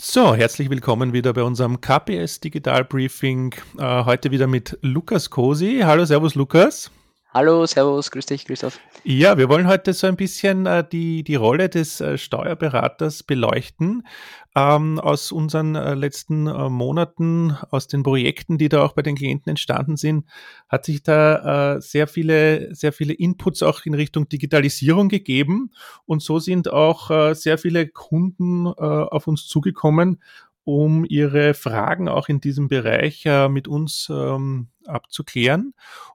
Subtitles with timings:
[0.00, 3.54] So, herzlich willkommen wieder bei unserem KPS Digital Briefing.
[3.78, 5.82] Äh, heute wieder mit Lukas Kosi.
[5.84, 6.90] Hallo, Servus Lukas.
[7.34, 8.78] Hallo, Servus, grüß dich, Christoph.
[9.04, 14.06] Ja, wir wollen heute so ein bisschen äh, die, die Rolle des äh, Steuerberaters beleuchten.
[14.54, 19.16] Ähm, aus unseren äh, letzten äh, Monaten, aus den Projekten, die da auch bei den
[19.16, 20.26] Klienten entstanden sind,
[20.68, 25.70] hat sich da äh, sehr viele, sehr viele Inputs auch in Richtung Digitalisierung gegeben.
[26.04, 30.20] Und so sind auch äh, sehr viele Kunden auf uns zugekommen
[30.64, 35.74] um ihre Fragen auch in diesem Bereich äh, mit uns ähm, abzuklären.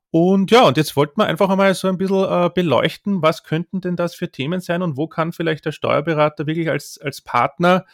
[0.09, 3.81] Und ja, und jetzt wollten wir einfach einmal so ein bisschen äh, beleuchten, was könnten
[3.81, 7.85] denn das für Themen sein und wo kann vielleicht der Steuerberater wirklich als, als Partner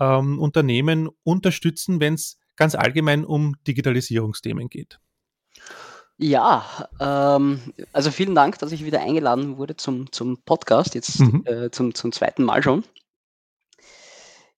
[0.00, 4.98] ähm, Unternehmen unterstützen, wenn es ganz allgemein um Digitalisierungsthemen geht.
[6.16, 6.64] Ja,
[6.98, 7.60] ähm,
[7.92, 11.44] also vielen Dank, dass ich wieder eingeladen wurde zum, zum Podcast, jetzt mhm.
[11.44, 12.82] äh, zum, zum zweiten Mal schon.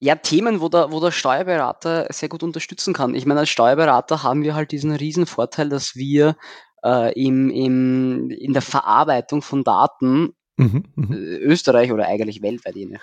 [0.02, 3.14] Ja, Themen, wo der, wo der Steuerberater sehr gut unterstützen kann.
[3.14, 6.36] Ich meine, als Steuerberater haben wir halt diesen riesen Vorteil, dass wir
[6.82, 11.12] äh, im, im, in der Verarbeitung von Daten mhm, mhm.
[11.12, 13.02] Äh, Österreich oder eigentlich weltweit, je nach,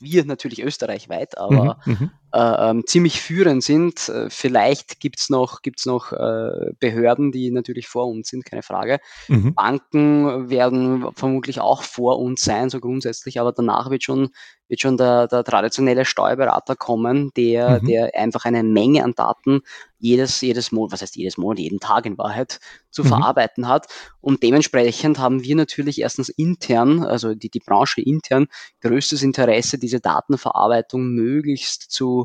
[0.00, 4.08] wir natürlich österreichweit, aber mhm, mhm, ähm, ziemlich führend sind.
[4.08, 8.98] Äh, vielleicht gibt's noch, gibt's noch äh, Behörden, die natürlich vor uns sind, keine Frage.
[9.28, 9.54] Mhm.
[9.54, 14.30] Banken werden vermutlich auch vor uns sein, so grundsätzlich, aber danach wird schon,
[14.68, 17.86] wird schon der, der traditionelle Steuerberater kommen, der, mhm.
[17.86, 19.62] der einfach eine Menge an Daten
[19.98, 23.08] jedes, jedes Monat, was heißt jedes Monat, jeden Tag in Wahrheit zu mhm.
[23.08, 23.86] verarbeiten hat.
[24.20, 28.46] Und dementsprechend haben wir natürlich erstens intern, also die, die Branche intern,
[28.80, 32.17] größtes Interesse, diese Datenverarbeitung möglichst zu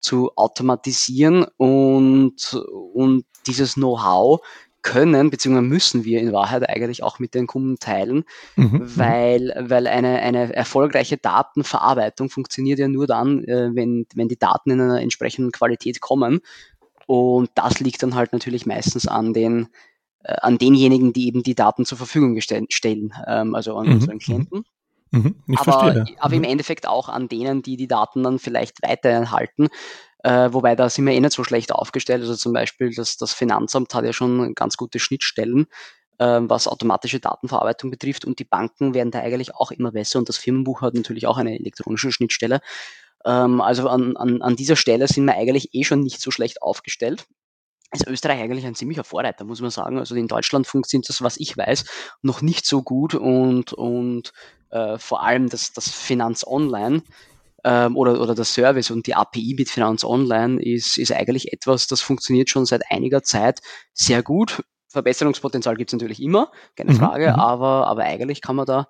[0.00, 2.54] zu, automatisieren und,
[2.94, 4.40] und dieses Know-how
[4.86, 8.22] können, beziehungsweise müssen wir in Wahrheit eigentlich auch mit den Kunden teilen,
[8.54, 8.96] mhm, mhm.
[8.96, 14.70] weil, weil eine, eine erfolgreiche Datenverarbeitung funktioniert ja nur dann, äh, wenn, wenn die Daten
[14.70, 16.40] in einer entsprechenden Qualität kommen.
[17.06, 19.68] Und das liegt dann halt natürlich meistens an den,
[20.22, 24.14] äh, an denjenigen, die eben die Daten zur Verfügung stellen, ähm, also an mhm, unseren
[24.14, 24.20] mhm.
[24.20, 24.64] Klienten.
[25.10, 26.16] Mhm, ich aber, verstehe.
[26.18, 26.48] aber im mhm.
[26.48, 29.68] Endeffekt auch an denen, die die Daten dann vielleicht weiterhalten.
[30.22, 32.22] Äh, wobei da sind wir eh nicht so schlecht aufgestellt.
[32.22, 35.66] Also zum Beispiel das, das Finanzamt hat ja schon ganz gute Schnittstellen,
[36.18, 38.24] äh, was automatische Datenverarbeitung betrifft.
[38.24, 40.18] Und die Banken werden da eigentlich auch immer besser.
[40.18, 42.60] Und das Firmenbuch hat natürlich auch eine elektronische Schnittstelle.
[43.24, 46.62] Ähm, also an, an, an dieser Stelle sind wir eigentlich eh schon nicht so schlecht
[46.62, 47.26] aufgestellt
[47.92, 49.98] ist Österreich eigentlich ein ziemlicher Vorreiter, muss man sagen.
[49.98, 51.84] Also in Deutschland funktioniert das, was ich weiß,
[52.22, 54.32] noch nicht so gut und, und
[54.70, 57.02] äh, vor allem das, das Finanz Online
[57.64, 61.86] ähm, oder, oder das Service und die API mit Finanz Online ist, ist eigentlich etwas,
[61.86, 63.60] das funktioniert schon seit einiger Zeit
[63.92, 64.62] sehr gut.
[64.88, 67.40] Verbesserungspotenzial gibt es natürlich immer, keine mhm, Frage, mhm.
[67.40, 68.88] aber, aber eigentlich kann man da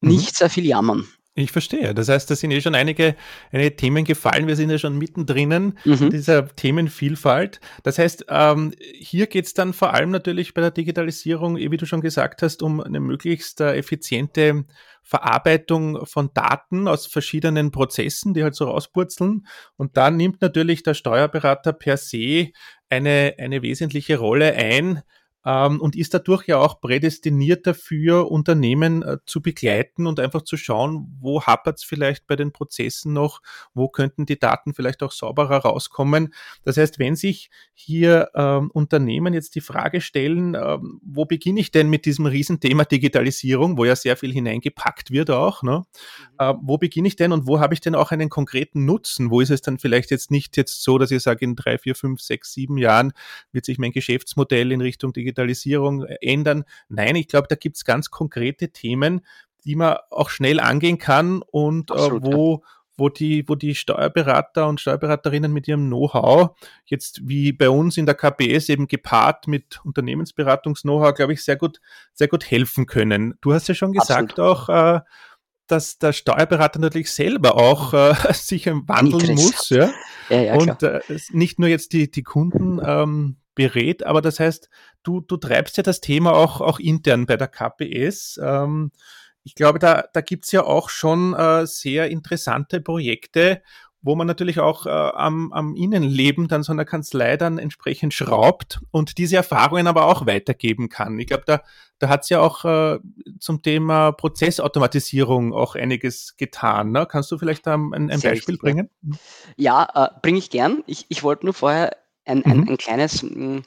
[0.00, 0.10] mhm.
[0.10, 1.06] nicht sehr viel jammern.
[1.38, 1.92] Ich verstehe.
[1.92, 3.14] Das heißt, da sind eh schon einige,
[3.52, 4.46] einige Themen gefallen.
[4.46, 6.08] Wir sind ja schon mittendrin mhm.
[6.08, 7.60] dieser Themenvielfalt.
[7.82, 11.76] Das heißt, ähm, hier geht es dann vor allem natürlich bei der Digitalisierung, eh wie
[11.76, 14.64] du schon gesagt hast, um eine möglichst äh, effiziente
[15.02, 19.46] Verarbeitung von Daten aus verschiedenen Prozessen, die halt so rauspurzeln.
[19.76, 22.48] Und da nimmt natürlich der Steuerberater per se
[22.88, 25.02] eine, eine wesentliche Rolle ein,
[25.46, 30.56] ähm, und ist dadurch ja auch prädestiniert dafür, Unternehmen äh, zu begleiten und einfach zu
[30.56, 33.40] schauen, wo hapert es vielleicht bei den Prozessen noch,
[33.72, 36.34] wo könnten die Daten vielleicht auch sauberer rauskommen.
[36.64, 41.70] Das heißt, wenn sich hier ähm, Unternehmen jetzt die Frage stellen, ähm, wo beginne ich
[41.70, 45.78] denn mit diesem Riesenthema Digitalisierung, wo ja sehr viel hineingepackt wird auch, ne?
[45.78, 46.34] Mhm.
[46.38, 49.30] Äh, wo beginne ich denn und wo habe ich denn auch einen konkreten Nutzen?
[49.30, 51.94] Wo ist es dann vielleicht jetzt nicht jetzt so, dass ich sage, in drei, vier,
[51.94, 53.12] fünf, sechs, sieben Jahren
[53.52, 56.64] wird sich mein Geschäftsmodell in Richtung Digitalisierung Digitalisierung ändern.
[56.88, 59.20] Nein, ich glaube, da gibt es ganz konkrete Themen,
[59.64, 62.64] die man auch schnell angehen kann und äh, Absolut, äh, wo,
[62.96, 68.06] wo, die, wo die Steuerberater und Steuerberaterinnen mit ihrem Know-how, jetzt wie bei uns in
[68.06, 71.80] der KPS eben gepaart mit Unternehmensberatungs-Know-how, glaube ich, sehr gut,
[72.14, 73.34] sehr gut helfen können.
[73.40, 74.38] Du hast ja schon gesagt Absolut.
[74.40, 75.00] auch, äh,
[75.66, 79.68] dass der Steuerberater natürlich selber auch äh, sich wandeln muss.
[79.70, 79.90] Ja?
[80.30, 81.00] Ja, ja, und äh,
[81.32, 84.70] nicht nur jetzt die, die Kunden ähm, berät, aber das heißt,
[85.02, 88.38] du, du treibst ja das Thema auch, auch intern bei der KPS.
[88.40, 88.92] Ähm,
[89.42, 93.62] ich glaube, da, da gibt's ja auch schon äh, sehr interessante Projekte,
[94.02, 98.80] wo man natürlich auch äh, am, am Innenleben dann so einer Kanzlei dann entsprechend schraubt
[98.92, 101.18] und diese Erfahrungen aber auch weitergeben kann.
[101.18, 101.62] Ich glaube, da,
[101.98, 102.98] da hat's ja auch äh,
[103.40, 106.92] zum Thema Prozessautomatisierung auch einiges getan.
[106.92, 107.06] Ne?
[107.06, 108.90] Kannst du vielleicht ähm, ein, ein Beispiel richtig, bringen?
[109.56, 110.84] Ja, ja äh, bringe ich gern.
[110.86, 112.68] Ich, ich wollte nur vorher ein, ein, mhm.
[112.68, 113.62] ein kleines hm,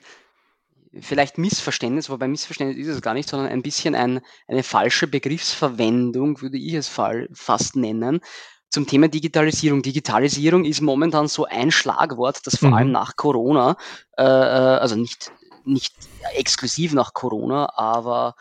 [1.00, 6.42] vielleicht Missverständnis, wobei Missverständnis ist es gar nicht, sondern ein bisschen ein, eine falsche Begriffsverwendung,
[6.42, 8.22] würde ich es fast nennen.
[8.70, 9.82] zum Thema Digitalisierung.
[9.82, 12.74] Digitalisierung ist momentan so ein Schlagwort, das vor mhm.
[12.76, 13.78] allem nach Corona,
[14.18, 15.32] äh, äh, also nicht,
[15.66, 15.96] nicht
[16.36, 18.36] exklusiv nach Corona, aber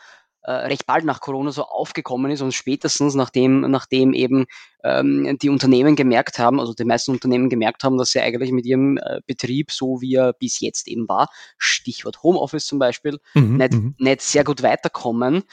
[0.49, 4.47] äh, recht bald nach Corona so aufgekommen ist und spätestens nachdem, nachdem eben
[4.83, 8.65] ähm, die Unternehmen gemerkt haben, also die meisten Unternehmen gemerkt haben, dass sie eigentlich mit
[8.65, 11.29] ihrem äh, Betrieb, so wie er bis jetzt eben war,
[11.59, 13.95] Stichwort Homeoffice zum Beispiel, mhm, nicht, mhm.
[13.99, 15.43] nicht sehr gut weiterkommen,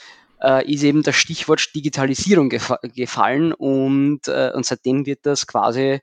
[0.41, 5.99] äh, ist eben das Stichwort Digitalisierung gefa gefallen und, äh, und seitdem wird das quasi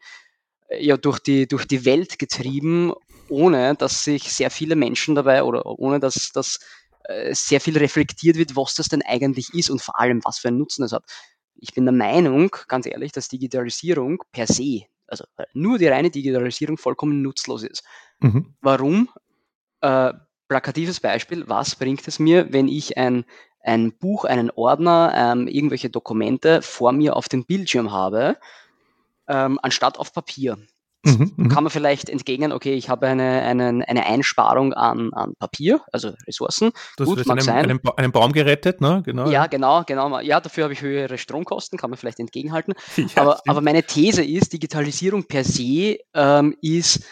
[0.68, 2.92] äh, ja durch die, durch die Welt getrieben,
[3.28, 6.60] ohne dass sich sehr viele Menschen dabei oder ohne dass, dass
[7.32, 10.58] sehr viel reflektiert wird, was das denn eigentlich ist und vor allem, was für einen
[10.58, 11.04] Nutzen es hat.
[11.56, 16.10] Ich bin der Meinung, ganz ehrlich, dass Digitalisierung per se, also äh, nur die reine
[16.10, 17.84] Digitalisierung vollkommen nutzlos ist.
[18.20, 18.54] Mhm.
[18.60, 19.08] Warum?
[19.80, 20.12] Äh,
[20.48, 23.24] plakatives Beispiel, was bringt es mir, wenn ich ein,
[23.60, 28.38] ein Buch, einen Ordner, ähm, irgendwelche Dokumente vor mir auf dem Bildschirm habe,
[29.28, 30.58] ähm, anstatt auf Papier?
[31.04, 35.34] Mhm, mhm, kann man vielleicht entgegnen, okay, ich habe eine, eine, eine Einsparung an, an
[35.36, 36.72] Papier, also Ressourcen.
[36.96, 37.70] Das Gut, mag einem, sein.
[37.70, 39.02] Einen, einen Baum gerettet, ne?
[39.04, 39.28] Genau.
[39.30, 40.18] Ja, genau, genau.
[40.20, 42.74] Ja, dafür habe ich höhere Stromkosten, kann man vielleicht entgegenhalten.
[43.14, 47.04] Ja, aber, aber meine These ist, Digitalisierung per se ähm, ist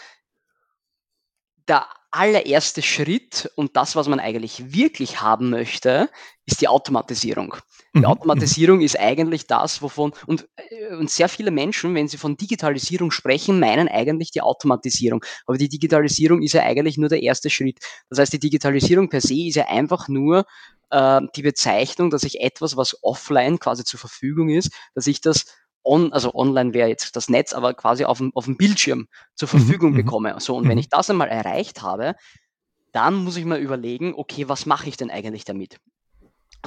[1.69, 6.09] der allererste Schritt und das, was man eigentlich wirklich haben möchte,
[6.47, 7.57] ist die Automatisierung.
[7.95, 8.07] Die mhm.
[8.07, 13.11] Automatisierung ist eigentlich das, wovon, und, äh, und sehr viele Menschen, wenn sie von Digitalisierung
[13.11, 15.23] sprechen, meinen eigentlich die Automatisierung.
[15.47, 17.79] Aber die Digitalisierung ist ja eigentlich nur der erste Schritt.
[18.09, 20.47] Das heißt, die Digitalisierung per se ist ja einfach nur
[20.91, 25.45] äh, die Bezeichnung, dass ich etwas, was offline quasi zur Verfügung ist, dass ich das
[25.85, 29.49] on, also online wäre jetzt das Netz, aber quasi auf dem, auf dem Bildschirm zur
[29.49, 30.35] mhm, Verfügung mhm, bekomme.
[30.39, 32.15] So, und wenn ich das einmal erreicht habe,
[32.93, 35.79] dann muss ich mal überlegen, okay, was mache ich denn eigentlich damit?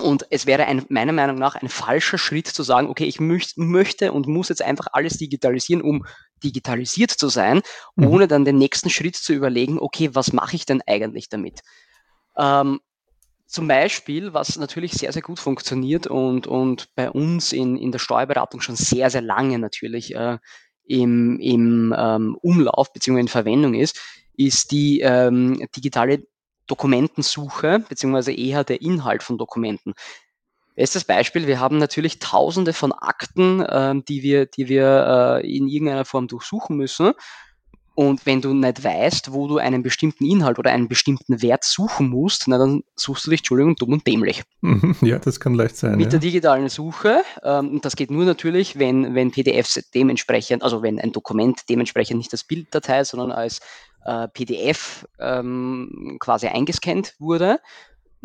[0.01, 3.57] Und es wäre ein, meiner Meinung nach ein falscher Schritt zu sagen, okay, ich möcht,
[3.57, 6.05] möchte und muss jetzt einfach alles digitalisieren, um
[6.43, 7.61] digitalisiert zu sein,
[7.95, 8.07] mhm.
[8.07, 11.61] ohne dann den nächsten Schritt zu überlegen, okay, was mache ich denn eigentlich damit?
[12.37, 12.81] Ähm,
[13.47, 17.99] zum Beispiel, was natürlich sehr, sehr gut funktioniert und, und bei uns in, in der
[17.99, 20.39] Steuerberatung schon sehr, sehr lange natürlich äh,
[20.83, 23.19] im, im ähm, Umlauf bzw.
[23.19, 23.99] in Verwendung ist,
[24.35, 26.25] ist die ähm, digitale
[26.67, 29.93] Dokumentensuche beziehungsweise eher der Inhalt von Dokumenten.
[30.75, 35.67] Bestes Beispiel, wir haben natürlich tausende von Akten, äh, die wir, die wir äh, in
[35.67, 37.13] irgendeiner Form durchsuchen müssen.
[37.95, 42.09] Und wenn du nicht weißt, wo du einen bestimmten Inhalt oder einen bestimmten Wert suchen
[42.09, 44.43] musst, na, dann suchst du dich, Entschuldigung, dumm und dämlich.
[44.59, 45.95] Mhm, ja, das kann leicht sein.
[45.95, 46.09] Mit ja.
[46.09, 51.13] der digitalen Suche, ähm, das geht nur natürlich, wenn, wenn PDFs dementsprechend, also wenn ein
[51.13, 53.61] Dokument dementsprechend nicht als Bilddatei, sondern als
[54.05, 57.59] äh, PDF ähm, quasi eingescannt wurde,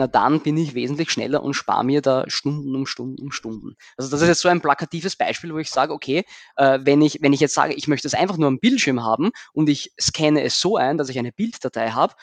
[0.01, 3.77] na dann bin ich wesentlich schneller und spare mir da Stunden um Stunden um Stunden.
[3.99, 6.25] Also das ist jetzt so ein plakatives Beispiel, wo ich sage, okay,
[6.57, 9.31] äh, wenn, ich, wenn ich jetzt sage, ich möchte es einfach nur am Bildschirm haben
[9.53, 12.15] und ich scanne es so ein, dass ich eine Bilddatei habe,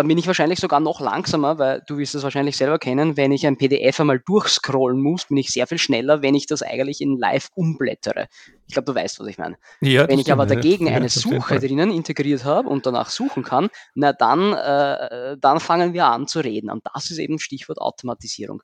[0.00, 3.32] dann bin ich wahrscheinlich sogar noch langsamer, weil du wirst es wahrscheinlich selber kennen, wenn
[3.32, 7.02] ich ein PDF einmal durchscrollen muss, bin ich sehr viel schneller, wenn ich das eigentlich
[7.02, 8.26] in live umblättere.
[8.66, 9.58] Ich glaube, du weißt, was ich meine.
[9.82, 13.68] Ja, wenn ich aber dagegen ja, eine Suche drinnen integriert habe und danach suchen kann,
[13.94, 16.70] na dann, äh, dann fangen wir an zu reden.
[16.70, 18.62] Und das ist eben Stichwort Automatisierung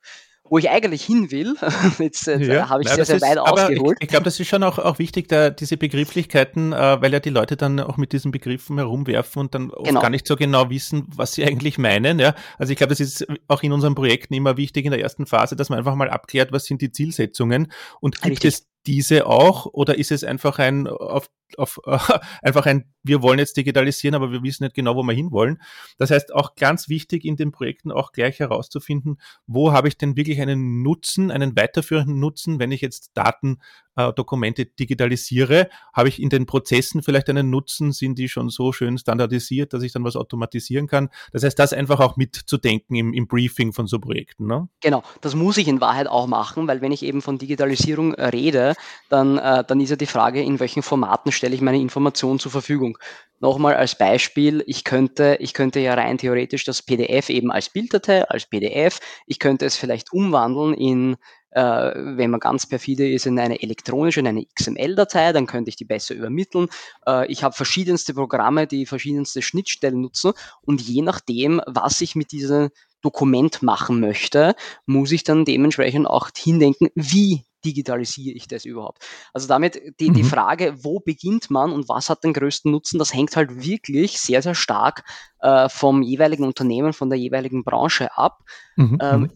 [0.49, 1.55] wo ich eigentlich hin will.
[1.99, 3.97] Jetzt, jetzt ja, habe ich sehr, sehr weit ausgeholt.
[3.99, 7.19] Ich, ich glaube, das ist schon auch, auch wichtig, da diese Begrifflichkeiten, äh, weil ja
[7.19, 10.01] die Leute dann auch mit diesen Begriffen herumwerfen und dann genau.
[10.01, 12.19] gar nicht so genau wissen, was sie eigentlich meinen.
[12.19, 12.35] Ja?
[12.57, 15.55] Also ich glaube, das ist auch in unseren Projekten immer wichtig in der ersten Phase,
[15.55, 18.53] dass man einfach mal abklärt, was sind die Zielsetzungen und gibt Richtig.
[18.53, 21.79] es diese auch oder ist es einfach ein auf, auf
[22.41, 25.61] einfach ein wir wollen jetzt digitalisieren, aber wir wissen nicht genau, wo wir hinwollen.
[25.97, 30.15] Das heißt auch ganz wichtig in den Projekten auch gleich herauszufinden, wo habe ich denn
[30.15, 33.59] wirklich einen Nutzen, einen weiterführenden Nutzen, wenn ich jetzt Daten
[33.95, 38.71] äh, Dokumente digitalisiere, habe ich in den Prozessen vielleicht einen Nutzen, sind die schon so
[38.71, 41.09] schön standardisiert, dass ich dann was automatisieren kann.
[41.31, 44.45] Das heißt, das einfach auch mitzudenken im, im Briefing von so Projekten.
[44.45, 44.69] Ne?
[44.81, 48.75] Genau, das muss ich in Wahrheit auch machen, weil wenn ich eben von Digitalisierung rede,
[49.09, 52.51] dann, äh, dann ist ja die Frage, in welchen Formaten stelle ich meine Informationen zur
[52.51, 52.97] Verfügung.
[53.39, 58.27] Nochmal als Beispiel, ich könnte, ich könnte ja rein theoretisch das PDF eben als Bilddatei,
[58.27, 61.17] als PDF, ich könnte es vielleicht umwandeln in
[61.51, 65.75] äh, wenn man ganz perfide ist, in eine elektronische, in eine XML-Datei, dann könnte ich
[65.75, 66.67] die besser übermitteln.
[67.07, 72.31] Äh, ich habe verschiedenste Programme, die verschiedenste Schnittstellen nutzen und je nachdem, was ich mit
[72.31, 72.69] diesem
[73.01, 79.05] Dokument machen möchte, muss ich dann dementsprechend auch hindenken, wie digitalisiere ich das überhaupt?
[79.33, 80.27] Also damit die, die mhm.
[80.27, 84.41] Frage, wo beginnt man und was hat den größten Nutzen, das hängt halt wirklich sehr,
[84.41, 85.03] sehr stark
[85.39, 88.43] äh, vom jeweiligen Unternehmen, von der jeweiligen Branche ab.
[88.75, 88.97] Mhm.
[89.01, 89.31] Ähm, mhm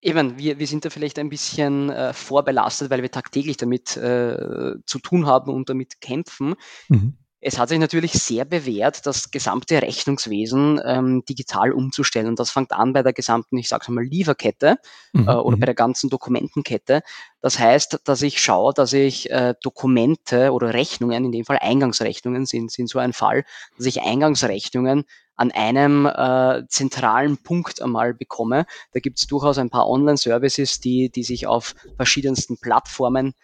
[0.00, 4.74] eben, wir, wir sind da vielleicht ein bisschen äh, vorbelastet, weil wir tagtäglich damit äh,
[4.86, 6.54] zu tun haben und damit kämpfen.
[6.88, 7.18] Mhm.
[7.40, 12.26] Es hat sich natürlich sehr bewährt, das gesamte Rechnungswesen ähm, digital umzustellen.
[12.26, 14.78] Und das fängt an bei der gesamten, ich sage mal, Lieferkette
[15.12, 15.28] mhm.
[15.28, 15.60] äh, oder mhm.
[15.60, 17.02] bei der ganzen Dokumentenkette.
[17.40, 22.44] Das heißt, dass ich schaue, dass ich äh, Dokumente oder Rechnungen, in dem Fall Eingangsrechnungen
[22.44, 23.44] sind, sind so ein Fall,
[23.76, 25.04] dass ich Eingangsrechnungen
[25.36, 28.66] an einem äh, zentralen Punkt einmal bekomme.
[28.92, 33.34] Da gibt es durchaus ein paar Online-Services, die, die sich auf verschiedensten Plattformen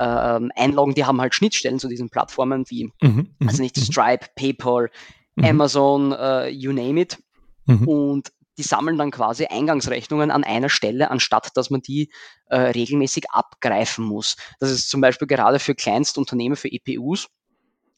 [0.00, 0.94] ähm, einloggen.
[0.94, 3.82] Die haben halt Schnittstellen zu diesen Plattformen wie, mhm, also nicht mhm.
[3.82, 4.90] Stripe, PayPal,
[5.36, 5.44] mhm.
[5.44, 7.18] Amazon, äh, you name it.
[7.66, 7.88] Mhm.
[7.88, 12.10] Und die sammeln dann quasi Eingangsrechnungen an einer Stelle, anstatt dass man die
[12.46, 14.36] äh, regelmäßig abgreifen muss.
[14.58, 17.28] Das ist zum Beispiel gerade für Kleinstunternehmen, für EPUs,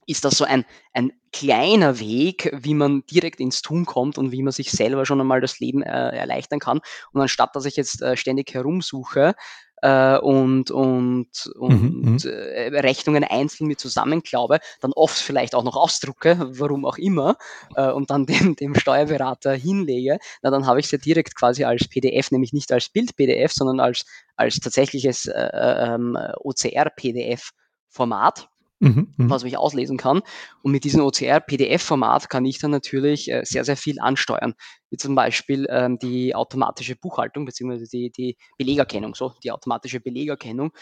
[0.07, 4.43] ist das so ein, ein kleiner Weg, wie man direkt ins Tun kommt und wie
[4.43, 6.81] man sich selber schon einmal das Leben äh, erleichtern kann.
[7.13, 9.35] Und anstatt dass ich jetzt äh, ständig herumsuche,
[9.83, 12.19] äh, und, und, und mhm, mhm.
[12.25, 17.37] äh, Rechnungen einzeln mir zusammenklaube, dann oft vielleicht auch noch ausdrucke, warum auch immer,
[17.77, 21.65] äh, und dann dem, dem Steuerberater hinlege, na, dann habe ich es ja direkt quasi
[21.65, 24.05] als PDF, nämlich nicht als Bild-PDF, sondern als,
[24.37, 28.49] als tatsächliches äh, äh ähm, OCR-PDF-Format
[28.83, 30.23] mhm, mhm, was ich auslesen kann.
[30.63, 34.55] Und mit diesem OCR-PDF-Format kann ich dann natürlich äh, sehr, sehr viel ansteuern.
[34.91, 40.73] Wie zum Beispiel ähm, die automatische Buchhaltung beziehungsweise die, die Belegerkennung, so die automatische Belegerkennung.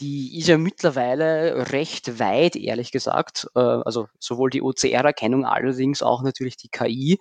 [0.00, 3.46] Die ist ja mittlerweile recht weit, ehrlich gesagt.
[3.54, 7.18] Äh, also sowohl die OCR-Erkennung, allerdings auch natürlich die KI.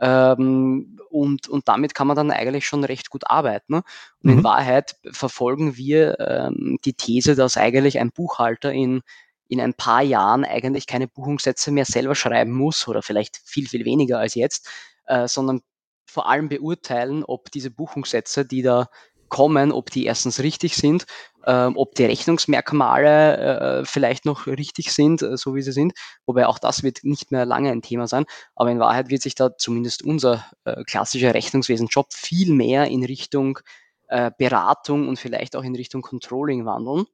[0.00, 3.74] Ähm, und, und damit kann man dann eigentlich schon recht gut arbeiten.
[3.74, 3.84] Und
[4.22, 4.30] mhm.
[4.30, 9.02] in Wahrheit verfolgen wir ähm, die These, dass eigentlich ein Buchhalter in
[9.50, 13.84] in ein paar Jahren eigentlich keine Buchungssätze mehr selber schreiben muss oder vielleicht viel, viel
[13.84, 14.68] weniger als jetzt,
[15.06, 15.60] äh, sondern
[16.06, 18.88] vor allem beurteilen, ob diese Buchungssätze, die da
[19.28, 21.06] kommen, ob die erstens richtig sind,
[21.46, 25.94] ähm, ob die Rechnungsmerkmale äh, vielleicht noch richtig sind, äh, so wie sie sind.
[26.26, 28.26] Wobei auch das wird nicht mehr lange ein Thema sein.
[28.54, 33.60] Aber in Wahrheit wird sich da zumindest unser äh, klassischer Rechnungswesen-Job viel mehr in Richtung
[34.08, 37.06] äh, Beratung und vielleicht auch in Richtung Controlling wandeln.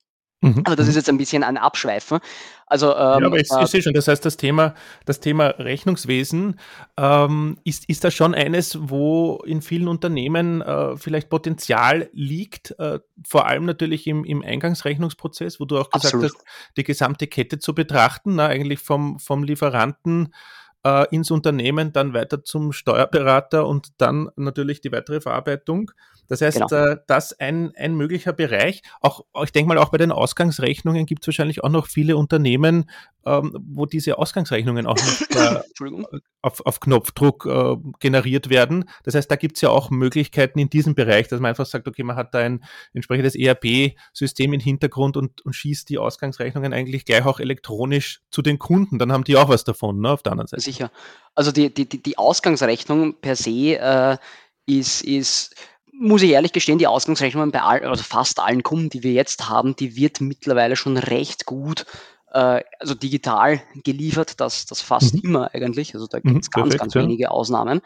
[0.42, 0.62] Mhm.
[0.64, 0.98] Aber das ist mhm.
[0.98, 2.18] jetzt ein bisschen ein Abschweifen.
[2.66, 4.74] Also, ähm, ja, aber ich, ich sehe schon, das heißt, das Thema,
[5.04, 6.58] das Thema Rechnungswesen
[6.96, 12.98] ähm, ist, ist da schon eines, wo in vielen Unternehmen äh, vielleicht Potenzial liegt, äh,
[13.26, 16.34] vor allem natürlich im, im Eingangsrechnungsprozess, wo du auch gesagt Absolut.
[16.34, 16.44] hast,
[16.76, 20.34] die gesamte Kette zu betrachten, na, eigentlich vom, vom Lieferanten
[20.86, 25.90] äh, ins Unternehmen, dann weiter zum Steuerberater und dann natürlich die weitere Verarbeitung.
[26.28, 26.92] Das heißt, genau.
[26.92, 28.82] äh, das ein, ein möglicher Bereich.
[29.00, 32.90] Auch, ich denke mal, auch bei den Ausgangsrechnungen gibt es wahrscheinlich auch noch viele Unternehmen,
[33.24, 35.60] ähm, wo diese Ausgangsrechnungen auch nicht äh,
[36.42, 38.88] auf, auf Knopfdruck äh, generiert werden.
[39.04, 41.86] Das heißt, da gibt es ja auch Möglichkeiten in diesem Bereich, dass man einfach sagt,
[41.88, 47.04] okay, man hat da ein entsprechendes ERP-System im Hintergrund und, und schießt die Ausgangsrechnungen eigentlich
[47.04, 48.98] gleich auch elektronisch zu den Kunden.
[48.98, 50.62] Dann haben die auch was davon, ne, auf der anderen Seite.
[50.62, 50.75] Sicher.
[51.34, 54.16] Also die, die, die Ausgangsrechnung per se äh,
[54.66, 55.54] ist, ist
[55.98, 59.48] muss ich ehrlich gestehen, die Ausgangsrechnungen bei all, also fast allen Kunden, die wir jetzt
[59.48, 61.86] haben, die wird mittlerweile schon recht gut,
[62.32, 65.20] äh, also digital geliefert, das, das fast mhm.
[65.22, 65.94] immer eigentlich.
[65.94, 67.02] Also da gibt es mhm, ganz, ganz ja.
[67.02, 67.80] wenige Ausnahmen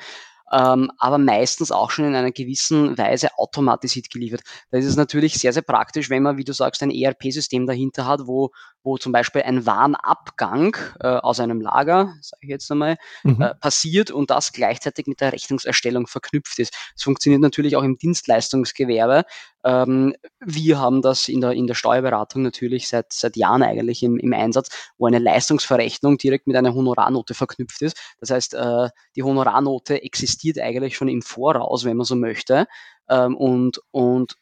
[0.52, 4.42] ähm, aber meistens auch schon in einer gewissen Weise automatisiert geliefert.
[4.70, 8.06] Da ist es natürlich sehr, sehr praktisch, wenn man, wie du sagst, ein ERP-System dahinter
[8.06, 8.50] hat, wo,
[8.82, 13.40] wo zum Beispiel ein Warenabgang äh, aus einem Lager, sage ich jetzt einmal, mhm.
[13.40, 16.74] äh, passiert und das gleichzeitig mit der Rechnungserstellung verknüpft ist.
[16.94, 19.24] Das funktioniert natürlich auch im Dienstleistungsgewerbe.
[19.64, 24.18] Ähm, wir haben das in der, in der Steuerberatung natürlich seit, seit Jahren eigentlich im,
[24.18, 27.98] im Einsatz, wo eine Leistungsverrechnung direkt mit einer Honorarnote verknüpft ist.
[28.20, 32.66] Das heißt, äh, die Honorarnote existiert eigentlich schon im Voraus, wenn man so möchte.
[33.08, 34.36] Ähm, und, und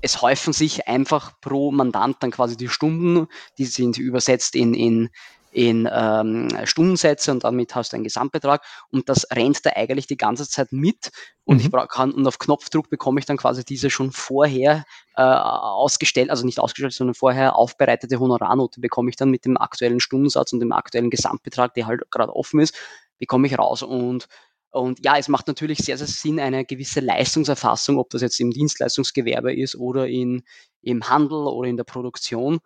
[0.00, 3.26] es häufen sich einfach pro Mandant dann quasi die Stunden,
[3.58, 5.10] die sind übersetzt in, in,
[5.58, 8.62] in ähm, Stundensätze und damit hast du einen Gesamtbetrag
[8.92, 11.10] und das rennt da eigentlich die ganze Zeit mit
[11.42, 11.70] und mhm.
[11.74, 14.84] ich kann und auf Knopfdruck bekomme ich dann quasi diese schon vorher
[15.16, 19.98] äh, ausgestellt, also nicht ausgestellt, sondern vorher aufbereitete Honorarnote bekomme ich dann mit dem aktuellen
[19.98, 22.76] Stundensatz und dem aktuellen Gesamtbetrag, der halt gerade offen ist,
[23.18, 24.28] bekomme ich raus und
[24.70, 28.50] und ja, es macht natürlich sehr, sehr Sinn, eine gewisse Leistungserfassung, ob das jetzt im
[28.50, 30.44] Dienstleistungsgewerbe ist oder in,
[30.82, 32.60] im Handel oder in der Produktion,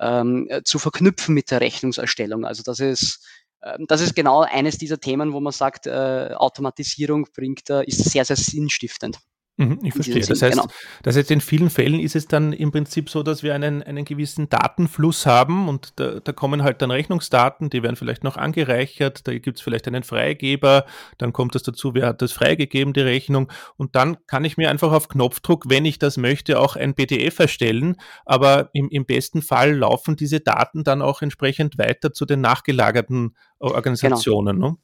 [0.00, 2.44] ähm, äh, zu verknüpfen mit der Rechnungserstellung.
[2.44, 3.26] Also das ist,
[3.60, 8.10] äh, das ist genau eines dieser Themen, wo man sagt, äh, Automatisierung bringt, äh, ist
[8.10, 9.18] sehr, sehr sinnstiftend.
[9.58, 10.20] Mhm, ich verstehe.
[10.20, 10.66] Das heißt, genau.
[11.02, 14.04] das heißt, in vielen Fällen ist es dann im Prinzip so, dass wir einen, einen
[14.04, 19.26] gewissen Datenfluss haben und da, da kommen halt dann Rechnungsdaten, die werden vielleicht noch angereichert,
[19.26, 20.84] da gibt es vielleicht einen Freigeber,
[21.16, 24.68] dann kommt es dazu, wer hat das freigegeben, die Rechnung und dann kann ich mir
[24.68, 27.96] einfach auf Knopfdruck, wenn ich das möchte, auch ein PDF erstellen,
[28.26, 33.34] aber im, im besten Fall laufen diese Daten dann auch entsprechend weiter zu den nachgelagerten.
[33.58, 34.56] Organisationen.
[34.56, 34.70] Genau.
[34.70, 34.76] Ne?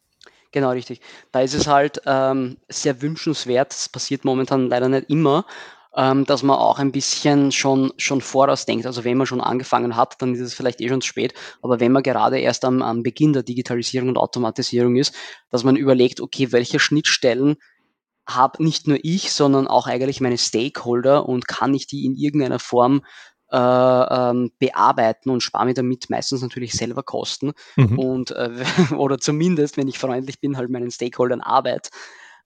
[0.52, 1.00] Genau, richtig.
[1.32, 5.47] Da ist es halt ähm, sehr wünschenswert, das passiert momentan leider nicht immer,
[5.97, 8.85] ähm, dass man auch ein bisschen schon, schon vorausdenkt.
[8.87, 11.32] Also wenn man schon angefangen hat, dann ist es vielleicht eh schon zu spät,
[11.62, 15.14] aber wenn man gerade erst am, am Beginn der Digitalisierung und Automatisierung ist,
[15.50, 17.56] dass man überlegt, okay, welche Schnittstellen
[18.28, 22.59] habe nicht nur ich, sondern auch eigentlich meine Stakeholder und kann ich die in irgendeiner
[22.61, 23.02] Form
[23.52, 27.99] ähm, bearbeiten und spare mir damit meistens natürlich selber Kosten mhm.
[27.99, 28.64] und äh,
[28.97, 31.90] oder zumindest, wenn ich freundlich bin, halt meinen Stakeholdern Arbeit.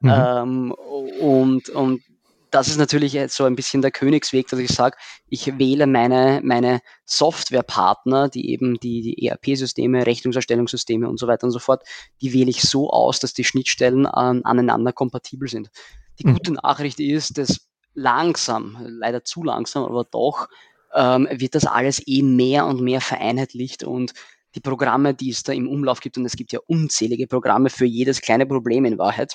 [0.01, 0.13] Mhm.
[0.13, 0.73] Ähm,
[1.21, 2.03] und, und
[2.51, 4.97] das ist natürlich so ein bisschen der Königsweg, dass ich sage,
[5.29, 11.51] ich wähle meine, meine Softwarepartner, die eben die, die ERP-Systeme, Rechnungserstellungssysteme und so weiter und
[11.51, 11.83] so fort,
[12.21, 15.71] die wähle ich so aus, dass die Schnittstellen an, aneinander kompatibel sind.
[16.19, 16.35] Die mhm.
[16.35, 20.49] gute Nachricht ist, dass langsam, leider zu langsam, aber doch,
[20.97, 24.15] ähm, wird das alles eh mehr und mehr vereinheitlicht und
[24.55, 27.85] die Programme, die es da im Umlauf gibt, und es gibt ja unzählige Programme für
[27.85, 29.35] jedes kleine Problem in Wahrheit,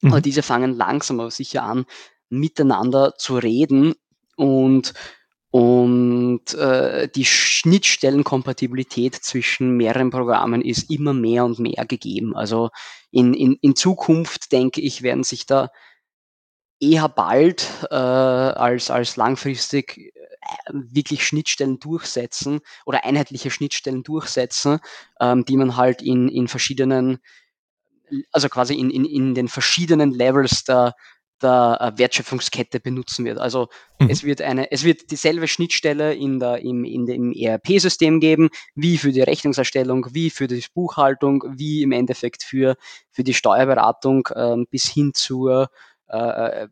[0.00, 0.10] mhm.
[0.12, 1.84] aber diese fangen langsam aber sicher an,
[2.30, 3.94] miteinander zu reden
[4.36, 4.94] und
[5.50, 12.34] und äh, die Schnittstellenkompatibilität zwischen mehreren Programmen ist immer mehr und mehr gegeben.
[12.34, 12.70] Also
[13.12, 15.68] in, in, in Zukunft, denke ich, werden sich da
[16.80, 20.12] eher bald äh, als, als langfristig
[20.70, 24.78] wirklich Schnittstellen durchsetzen oder einheitliche Schnittstellen durchsetzen,
[25.20, 27.18] ähm, die man halt in, in verschiedenen,
[28.32, 30.94] also quasi in, in, in den verschiedenen Levels der,
[31.42, 33.38] der äh, Wertschöpfungskette benutzen wird.
[33.38, 33.68] Also
[34.00, 34.10] mhm.
[34.10, 38.98] es wird eine, es wird dieselbe Schnittstelle in der, im, in dem ERP-System geben, wie
[38.98, 42.76] für die Rechnungserstellung, wie für die Buchhaltung, wie im Endeffekt für,
[43.10, 45.68] für die Steuerberatung ähm, bis hin zur
[46.08, 46.68] äh, äh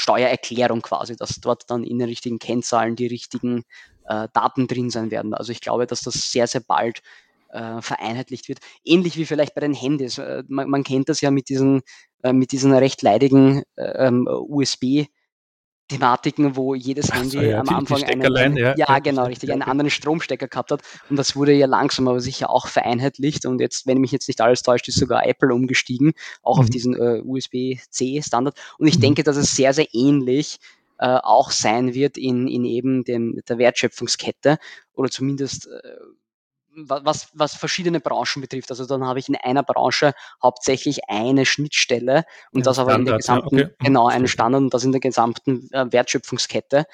[0.00, 3.64] Steuererklärung quasi, dass dort dann in den richtigen Kennzahlen die richtigen
[4.04, 5.34] äh, Daten drin sein werden.
[5.34, 7.02] Also ich glaube, dass das sehr, sehr bald
[7.50, 8.60] äh, vereinheitlicht wird.
[8.84, 10.18] Ähnlich wie vielleicht bei den Handys.
[10.18, 11.82] Äh, man, man, kennt das ja mit diesen,
[12.22, 15.08] äh, mit diesen recht leidigen äh, ähm, USB-
[15.90, 19.90] Thematiken, wo jedes Handy so, ja, am Anfang einen, ja, ja, genau, richtig, einen anderen
[19.90, 20.82] Stromstecker gehabt hat.
[21.08, 23.44] Und das wurde ja langsam aber sicher auch vereinheitlicht.
[23.44, 26.62] Und jetzt, wenn mich jetzt nicht alles täuscht, ist sogar Apple umgestiegen, auch mhm.
[26.62, 28.56] auf diesen äh, USB-C-Standard.
[28.78, 29.02] Und ich mhm.
[29.02, 30.58] denke, dass es sehr, sehr ähnlich
[30.98, 34.58] äh, auch sein wird in, in eben dem, der Wertschöpfungskette
[34.94, 35.92] oder zumindest äh,
[36.74, 38.70] was, was verschiedene Branchen betrifft.
[38.70, 43.16] Also dann habe ich in einer Branche hauptsächlich eine Schnittstelle und das aber in der
[43.16, 43.74] gesamten, ja, okay.
[43.80, 46.86] genau, einen Standard und das in der gesamten äh, Wertschöpfungskette.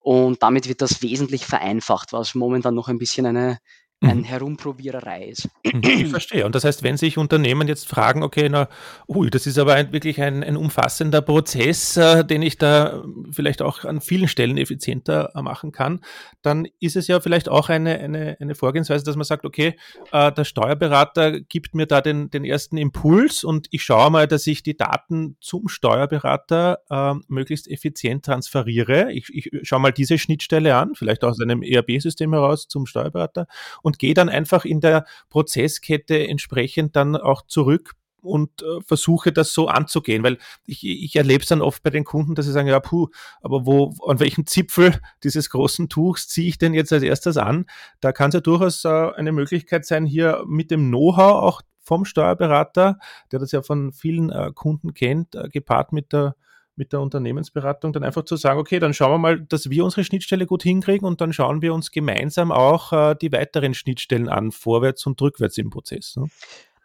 [0.00, 3.58] Und damit wird das wesentlich vereinfacht, was momentan noch ein bisschen eine,
[4.00, 4.24] ein mhm.
[4.24, 5.48] Herumprobiererei ist.
[5.64, 5.82] Mhm.
[5.82, 6.44] Ich verstehe.
[6.44, 8.68] Und das heißt, wenn sich Unternehmen jetzt fragen, okay, na,
[9.08, 13.62] ui, das ist aber ein, wirklich ein, ein umfassender Prozess, äh, den ich da vielleicht
[13.62, 16.00] auch an vielen Stellen effizienter machen kann,
[16.42, 19.76] dann ist es ja vielleicht auch eine, eine, eine Vorgehensweise, dass man sagt, okay,
[20.12, 24.46] äh, der Steuerberater gibt mir da den, den ersten Impuls und ich schaue mal, dass
[24.46, 29.10] ich die Daten zum Steuerberater äh, möglichst effizient transferiere.
[29.12, 33.46] Ich, ich schaue mal diese Schnittstelle an, vielleicht aus einem ERP-System heraus zum Steuerberater
[33.86, 39.54] und gehe dann einfach in der Prozesskette entsprechend dann auch zurück und äh, versuche das
[39.54, 42.66] so anzugehen, weil ich, ich erlebe es dann oft bei den Kunden, dass sie sagen,
[42.66, 43.06] ja, puh,
[43.42, 47.66] aber wo, an welchem Zipfel dieses großen Tuchs ziehe ich denn jetzt als erstes an?
[48.00, 52.04] Da kann es ja durchaus äh, eine Möglichkeit sein, hier mit dem Know-how auch vom
[52.04, 52.98] Steuerberater,
[53.30, 56.34] der das ja von vielen äh, Kunden kennt, äh, gepaart mit der
[56.76, 60.04] mit der Unternehmensberatung dann einfach zu sagen, okay, dann schauen wir mal, dass wir unsere
[60.04, 64.52] Schnittstelle gut hinkriegen und dann schauen wir uns gemeinsam auch äh, die weiteren Schnittstellen an,
[64.52, 66.16] vorwärts und rückwärts im Prozess.
[66.16, 66.26] Ne?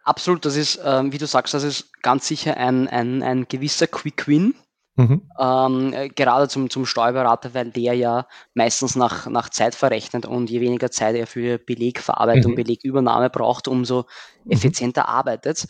[0.03, 3.87] Absolut, das ist, ähm, wie du sagst, das ist ganz sicher ein, ein, ein gewisser
[3.87, 4.55] Quick Win.
[4.95, 5.21] Mhm.
[5.39, 10.49] Ähm, äh, gerade zum, zum Steuerberater, weil der ja meistens nach, nach Zeit verrechnet und
[10.49, 12.55] je weniger Zeit er für Belegverarbeitung, mhm.
[12.55, 14.05] Belegübernahme braucht, umso
[14.43, 14.51] mhm.
[14.51, 15.67] effizienter arbeitet.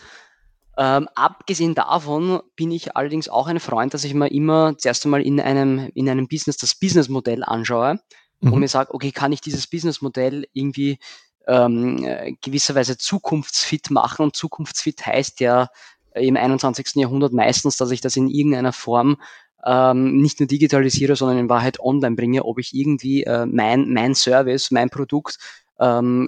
[0.82, 5.22] Ähm, abgesehen davon bin ich allerdings auch ein Freund, dass ich mir immer zuerst einmal
[5.22, 8.00] in einem, in einem Business das Businessmodell anschaue
[8.40, 8.52] mhm.
[8.52, 10.98] und mir sage, okay, kann ich dieses Businessmodell irgendwie
[11.46, 12.04] ähm,
[12.42, 14.24] gewisserweise zukunftsfit machen?
[14.24, 15.70] Und zukunftsfit heißt ja
[16.16, 16.96] im 21.
[16.96, 19.18] Jahrhundert meistens, dass ich das in irgendeiner Form
[19.64, 24.16] ähm, nicht nur digitalisiere, sondern in Wahrheit online bringe, ob ich irgendwie äh, mein, mein
[24.16, 25.38] Service, mein Produkt
[25.80, 26.28] ähm,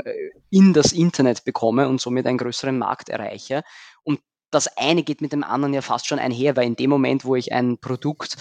[0.51, 3.63] in das Internet bekomme und somit einen größeren Markt erreiche.
[4.03, 4.19] Und
[4.53, 7.35] das eine geht mit dem anderen ja fast schon einher, weil in dem Moment, wo
[7.35, 8.37] ich ein Produkt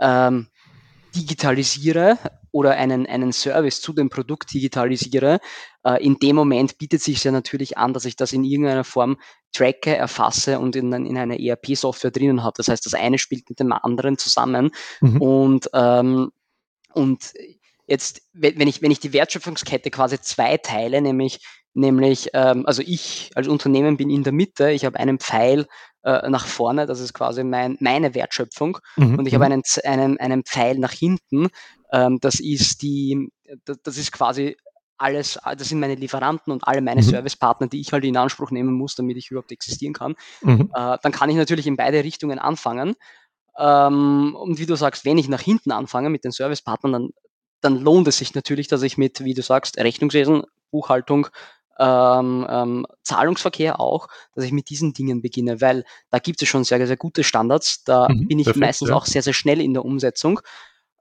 [0.00, 0.48] ähm,
[1.14, 2.18] digitalisiere
[2.50, 5.40] oder einen, einen Service zu dem Produkt digitalisiere,
[5.84, 9.18] äh, in dem Moment bietet sich ja natürlich an, dass ich das in irgendeiner Form
[9.52, 12.54] tracke, erfasse und in, in einer ERP-Software drinnen habe.
[12.56, 14.70] Das heißt, das eine spielt mit dem anderen zusammen
[15.00, 15.20] mhm.
[15.20, 16.30] und, ähm,
[16.94, 17.32] und
[17.92, 23.30] jetzt, wenn ich, wenn ich die Wertschöpfungskette quasi zwei teile, nämlich, nämlich ähm, also ich
[23.34, 25.66] als Unternehmen bin in der Mitte, ich habe einen Pfeil
[26.02, 29.18] äh, nach vorne, das ist quasi mein, meine Wertschöpfung mhm.
[29.18, 29.52] und ich habe mhm.
[29.52, 31.48] einen, einen, einen Pfeil nach hinten,
[31.92, 33.28] ähm, das ist die,
[33.66, 34.56] das, das ist quasi
[34.96, 37.06] alles, das sind meine Lieferanten und alle meine mhm.
[37.06, 40.14] Servicepartner, die ich halt in Anspruch nehmen muss, damit ich überhaupt existieren kann.
[40.40, 40.70] Mhm.
[40.74, 42.94] Äh, dann kann ich natürlich in beide Richtungen anfangen.
[43.58, 47.10] Ähm, und wie du sagst, wenn ich nach hinten anfange mit den Servicepartnern, dann,
[47.62, 51.28] dann lohnt es sich natürlich, dass ich mit, wie du sagst, Rechnungswesen, Buchhaltung,
[51.78, 56.64] ähm, ähm, Zahlungsverkehr auch, dass ich mit diesen Dingen beginne, weil da gibt es schon
[56.64, 57.84] sehr, sehr gute Standards.
[57.84, 58.94] Da mhm, bin ich perfekt, meistens ja.
[58.94, 60.40] auch sehr, sehr schnell in der Umsetzung.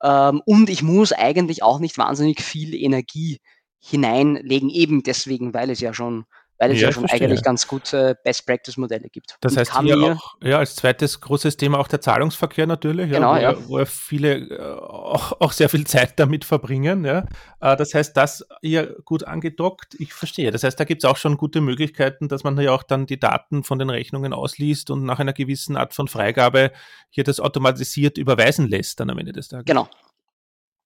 [0.02, 3.40] Ähm, und ich muss eigentlich auch nicht wahnsinnig viel Energie
[3.80, 6.26] hineinlegen, eben deswegen, weil es ja schon
[6.62, 7.28] weil es ja, ja schon verstehe.
[7.28, 9.36] eigentlich ganz gute Best-Practice-Modelle gibt.
[9.42, 13.56] Das heißt hier auch, ja, als zweites großes Thema auch der Zahlungsverkehr natürlich, genau, ja,
[13.68, 13.84] wo, ja.
[13.84, 17.04] wo viele äh, auch, auch, sehr viel Zeit damit verbringen.
[17.04, 17.26] Ja.
[17.62, 20.52] Äh, das heißt, das hier gut angedockt, ich verstehe.
[20.52, 23.20] Das heißt, da gibt es auch schon gute Möglichkeiten, dass man ja auch dann die
[23.20, 26.72] Daten von den Rechnungen ausliest und nach einer gewissen Art von Freigabe
[27.10, 29.66] hier das automatisiert überweisen lässt dann am Ende des Tages.
[29.66, 29.90] Genau.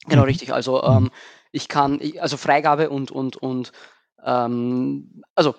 [0.08, 0.28] Genau, mhm.
[0.28, 0.54] richtig.
[0.54, 1.08] Also mhm.
[1.08, 1.12] ähm,
[1.52, 3.74] ich kann, also Freigabe und, und, und
[4.26, 5.56] ähm, also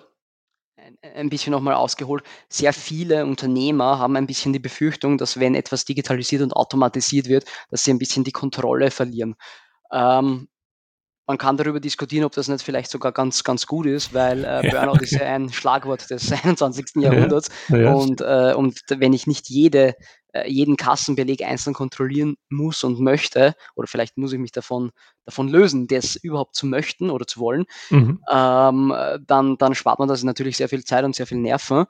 [1.15, 5.85] ein bisschen nochmal ausgeholt, sehr viele Unternehmer haben ein bisschen die Befürchtung, dass wenn etwas
[5.85, 9.35] digitalisiert und automatisiert wird, dass sie ein bisschen die Kontrolle verlieren.
[9.91, 10.47] Ähm,
[11.27, 14.61] man kann darüber diskutieren, ob das nicht vielleicht sogar ganz, ganz gut ist, weil äh,
[14.71, 17.03] Burnout ist ja ein Schlagwort des 21.
[17.03, 17.49] Jahrhunderts.
[17.67, 17.93] Ja, ja.
[17.93, 19.95] Und, äh, und wenn ich nicht jede,
[20.45, 24.91] jeden Kassenbeleg einzeln kontrollieren muss und möchte, oder vielleicht muss ich mich davon,
[25.25, 28.21] davon lösen, das überhaupt zu möchten oder zu wollen, mhm.
[28.31, 28.93] ähm,
[29.25, 31.85] dann, dann spart man das natürlich sehr viel Zeit und sehr viel Nerven.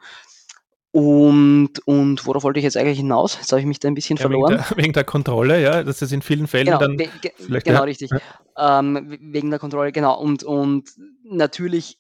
[0.92, 3.36] Und, und worauf wollte ich jetzt eigentlich hinaus?
[3.36, 4.54] Jetzt habe ich mich da ein bisschen ja, verloren.
[4.54, 6.98] Wegen der, wegen der, Kontrolle, ja, dass das in vielen Fällen genau, dann.
[6.98, 7.80] Ge genau, ja.
[7.82, 8.10] richtig.
[8.10, 8.80] Ja.
[8.80, 10.20] Ähm, wegen der Kontrolle, genau.
[10.20, 10.90] Und, und
[11.24, 12.00] natürlich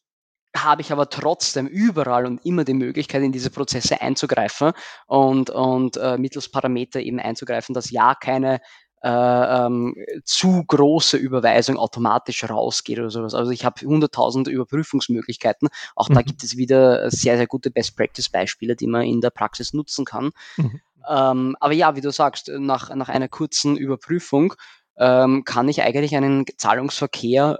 [0.64, 4.72] habe ich aber trotzdem überall und immer die Möglichkeit, in diese Prozesse einzugreifen
[5.08, 8.60] und, und äh, mittels Parameter eben einzugreifen, dass ja keine
[9.04, 13.36] äh, ähm, zu große Überweisung automatisch rausgeht oder sowas.
[13.36, 15.70] Also ich habe 100.000 Überprüfungsmöglichkeiten.
[15.96, 16.16] Auch mhm.
[16.16, 20.32] da gibt es wieder sehr, sehr gute Best-Practice-Beispiele, die man in der Praxis nutzen kann.
[20.58, 20.82] Mhm.
[21.08, 24.56] Ähm, aber ja, wie du sagst, nach, nach einer kurzen Überprüfung
[24.98, 27.60] ähm, kann ich eigentlich einen Zahlungsverkehr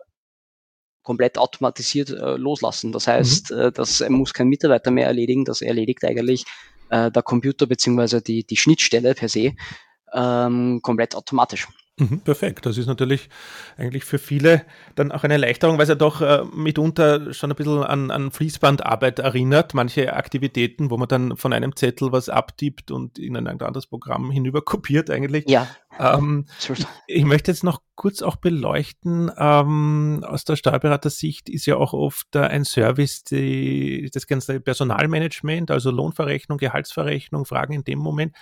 [1.08, 2.92] komplett automatisiert äh, loslassen.
[2.92, 3.58] Das heißt, mhm.
[3.58, 6.44] äh, das muss kein Mitarbeiter mehr erledigen, das erledigt eigentlich
[6.90, 9.54] äh, der Computer beziehungsweise die, die Schnittstelle per se
[10.14, 11.66] ähm, komplett automatisch.
[12.00, 12.66] Mhm, perfekt.
[12.66, 13.30] Das ist natürlich
[13.78, 14.66] eigentlich für viele
[14.96, 18.32] dann auch eine Erleichterung, weil es ja doch äh, mitunter schon ein bisschen an, an
[18.32, 19.74] Fließbandarbeit erinnert.
[19.74, 24.30] Manche Aktivitäten, wo man dann von einem Zettel was abtippt und in ein anderes Programm
[24.30, 25.50] hinüber kopiert eigentlich.
[25.50, 25.70] Ja.
[26.00, 26.46] Ähm,
[27.08, 32.36] ich möchte jetzt noch kurz auch beleuchten, ähm, aus der Steuerberatersicht ist ja auch oft
[32.36, 38.36] äh, ein Service, die, das ganze Personalmanagement, also Lohnverrechnung, Gehaltsverrechnung, Fragen in dem Moment.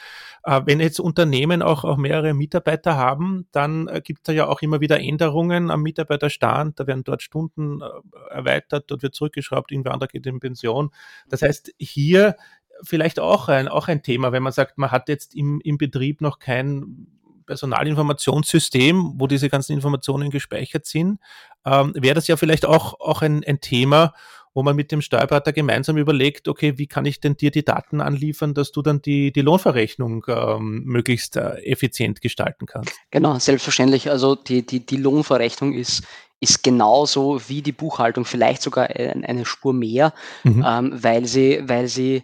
[0.43, 4.47] Äh, wenn jetzt Unternehmen auch, auch mehrere Mitarbeiter haben, dann äh, gibt es da ja
[4.47, 7.85] auch immer wieder Änderungen am Mitarbeiterstand, da werden dort Stunden äh,
[8.31, 10.91] erweitert, dort wird zurückgeschraubt, irgendwer anderer geht in Pension.
[11.29, 12.35] Das heißt, hier
[12.81, 16.21] vielleicht auch ein, auch ein Thema, wenn man sagt, man hat jetzt im, im Betrieb
[16.21, 17.07] noch kein
[17.45, 21.19] Personalinformationssystem, wo diese ganzen Informationen gespeichert sind,
[21.65, 24.13] ähm, wäre das ja vielleicht auch, auch ein, ein Thema,
[24.55, 27.99] wo man mit dem Steuerberater gemeinsam überlegt, okay, wie kann ich denn dir die Daten
[27.99, 32.93] anliefern, dass du dann die, die Lohnverrechnung ähm, möglichst äh, effizient gestalten kannst?
[33.11, 34.09] Genau, selbstverständlich.
[34.09, 36.03] Also die, die, die Lohnverrechnung ist,
[36.39, 40.65] ist genauso wie die Buchhaltung, vielleicht sogar eine Spur mehr, mhm.
[40.65, 42.23] ähm, weil sie, weil sie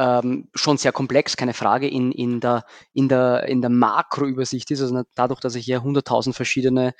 [0.00, 4.80] ähm, schon sehr komplex, keine Frage, in, in, der, in, der, in der Makroübersicht ist.
[4.80, 6.94] Also dadurch, dass ich hier 100.000 verschiedene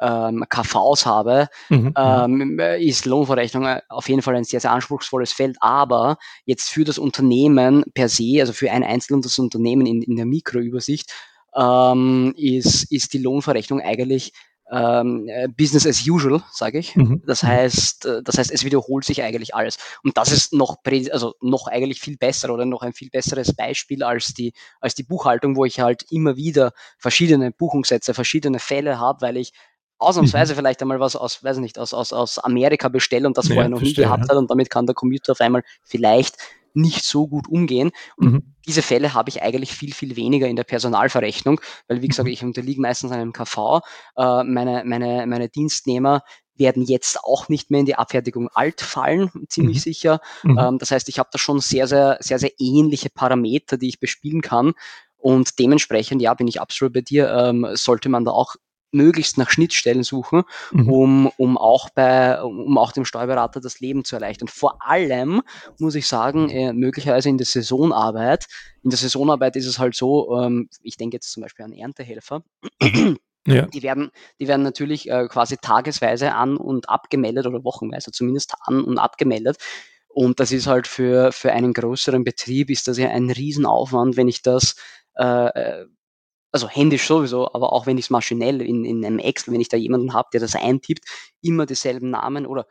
[0.00, 1.92] ähm, KVs habe, mhm, mhm.
[1.96, 5.58] ähm, ist Lohnverrechnung auf jeden Fall ein sehr, sehr anspruchsvolles Feld.
[5.60, 6.16] Aber
[6.46, 11.12] jetzt für das Unternehmen per se, also für ein einzelnes Unternehmen in, in der Mikroübersicht,
[11.54, 14.32] ähm, ist, ist die Lohnverrechnung eigentlich
[14.70, 16.96] ähm, äh, Business as usual, sage ich.
[16.96, 17.22] Mhm.
[17.26, 17.48] Das mhm.
[17.48, 19.78] heißt, äh, das heißt, es wiederholt sich eigentlich alles.
[20.02, 20.78] Und das ist noch,
[21.12, 25.04] also noch eigentlich viel besser oder noch ein viel besseres Beispiel als die, als die
[25.04, 29.52] Buchhaltung, wo ich halt immer wieder verschiedene Buchungssätze, verschiedene Fälle habe, weil ich
[29.98, 30.58] ausnahmsweise mhm.
[30.58, 33.70] vielleicht einmal was aus, weiß nicht, aus, aus, aus Amerika bestelle und das ja, vorher
[33.70, 34.28] noch verstehe, nie gehabt ja.
[34.30, 36.36] hat und damit kann der Computer auf einmal vielleicht
[36.76, 37.90] nicht so gut umgehen.
[38.16, 38.54] Und mhm.
[38.66, 42.32] diese Fälle habe ich eigentlich viel, viel weniger in der Personalverrechnung, weil wie gesagt, mhm.
[42.32, 43.80] ich unterliege meistens einem KV.
[44.16, 46.22] Äh, meine, meine, meine Dienstnehmer
[46.58, 49.80] werden jetzt auch nicht mehr in die Abfertigung alt fallen, ziemlich mhm.
[49.80, 50.20] sicher.
[50.42, 50.58] Mhm.
[50.58, 54.00] Ähm, das heißt, ich habe da schon sehr, sehr, sehr, sehr ähnliche Parameter, die ich
[54.00, 54.72] bespielen kann.
[55.18, 58.54] Und dementsprechend, ja, bin ich absolut bei dir, ähm, sollte man da auch
[58.92, 60.90] möglichst nach Schnittstellen suchen, mhm.
[60.90, 64.48] um, um, auch bei, um auch dem Steuerberater das Leben zu erleichtern.
[64.48, 65.42] Vor allem
[65.78, 68.46] muss ich sagen, äh, möglicherweise in der Saisonarbeit.
[68.82, 72.42] In der Saisonarbeit ist es halt so, ähm, ich denke jetzt zum Beispiel an Erntehelfer.
[73.48, 73.66] Ja.
[73.66, 78.82] Die werden, die werden natürlich äh, quasi tagesweise an und abgemeldet oder wochenweise zumindest an
[78.82, 79.58] und abgemeldet.
[80.08, 84.28] Und das ist halt für, für einen größeren Betrieb ist das ja ein Riesenaufwand, wenn
[84.28, 84.74] ich das
[85.16, 85.86] äh, äh
[86.56, 89.68] also händisch sowieso, aber auch wenn ich es maschinell in, in einem Excel, wenn ich
[89.68, 91.04] da jemanden habe, der das eintippt,
[91.42, 92.66] immer dieselben Namen oder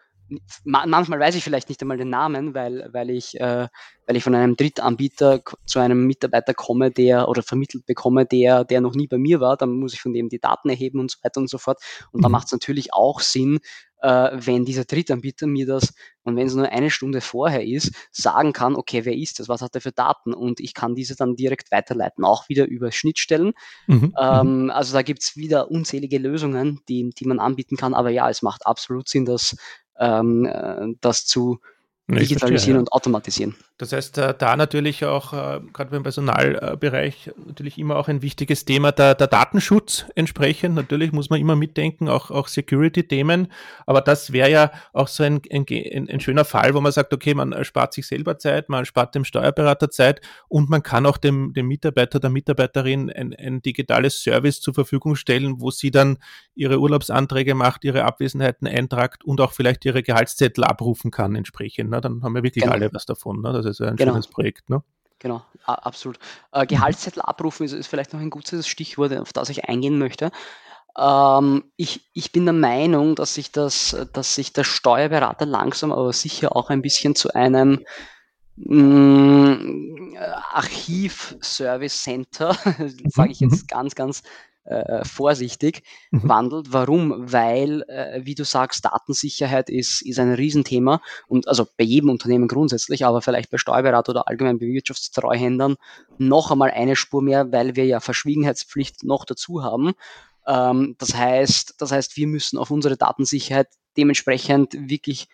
[0.64, 3.68] manchmal weiß ich vielleicht nicht einmal den Namen, weil, weil, ich, äh,
[4.08, 8.82] weil ich von einem Drittanbieter zu einem Mitarbeiter komme, der oder vermittelt bekomme, der, der
[8.82, 11.18] noch nie bei mir war, dann muss ich von dem die Daten erheben und so
[11.22, 11.80] weiter und so fort.
[12.12, 12.24] Und mhm.
[12.24, 13.60] da macht es natürlich auch Sinn,
[14.02, 18.76] wenn dieser Drittanbieter mir das, und wenn es nur eine Stunde vorher ist, sagen kann,
[18.76, 21.72] okay, wer ist das, was hat er für Daten und ich kann diese dann direkt
[21.72, 23.54] weiterleiten, auch wieder über Schnittstellen.
[23.88, 23.96] Mhm.
[23.96, 24.14] mhm.
[24.20, 28.30] Ähm, also da gibt es wieder unzählige Lösungen, die, die man anbieten kann, aber ja,
[28.30, 29.56] es macht absolut Sinn, das,
[30.00, 31.60] ähm, äh, das zu
[32.08, 32.80] digitalisieren verstehe, ja.
[32.80, 33.56] und automatisieren.
[33.78, 38.64] Das heißt, äh, da natürlich auch, äh, gerade beim Personalbereich, natürlich immer auch ein wichtiges
[38.64, 40.76] Thema der, der Datenschutz entsprechend.
[40.76, 43.52] Natürlich muss man immer mitdenken, auch, auch Security-Themen.
[43.86, 47.34] Aber das wäre ja auch so ein, ein, ein, schöner Fall, wo man sagt, okay,
[47.34, 51.54] man spart sich selber Zeit, man spart dem Steuerberater Zeit und man kann auch dem,
[51.54, 56.20] dem Mitarbeiter, der Mitarbeiterin ein, ein digitales Service zur Verfügung stellen, wo sie dann
[56.54, 61.95] ihre Urlaubsanträge macht, ihre Abwesenheiten eintragt und auch vielleicht ihre Gehaltszettel abrufen kann entsprechend.
[61.96, 62.02] Ne?
[62.02, 62.76] Dann haben wir wirklich genau.
[62.76, 63.42] alle was davon.
[63.42, 63.54] Ne?
[63.54, 64.14] Das ist ein genau.
[64.14, 64.70] schönes Projekt.
[64.70, 64.84] Ne?
[65.20, 66.20] Genau, absolut.
[66.52, 70.32] Äh, Gehaltszettel abrufen ist, ist, vielleicht noch ein gutes Stichwort, auf das ich eingehen möchte.
[70.98, 76.14] Ähm, ich, ich bin der Meinung, dass sich, das, dass sich der Steuerberater langsam aber
[76.14, 77.86] sicher auch ein bisschen zu einem
[78.58, 80.16] mm,
[80.52, 82.56] Archiv-Service Center,
[83.06, 83.68] sage ich jetzt mhm.
[83.68, 84.24] ganz, ganz
[84.66, 86.28] äh, vorsichtig mhm.
[86.28, 86.74] wandelt.
[86.74, 87.32] Warum?
[87.32, 92.48] Weil, äh, wie du sagst, Datensicherheit ist, ist ein Riesenthema und also bei jedem Unternehmen
[92.48, 95.76] grundsätzlich, aber vielleicht bei Steuerberater oder allgemein bei Wirtschaftstreuhändern
[96.18, 99.94] noch einmal eine Spur mehr, weil wir ja Verschwiegenheitspflicht noch dazu haben.
[100.48, 105.28] Ähm, das heißt, das heißt, wir müssen auf unsere Datensicherheit dementsprechend wirklich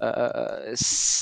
[0.00, 0.74] äh,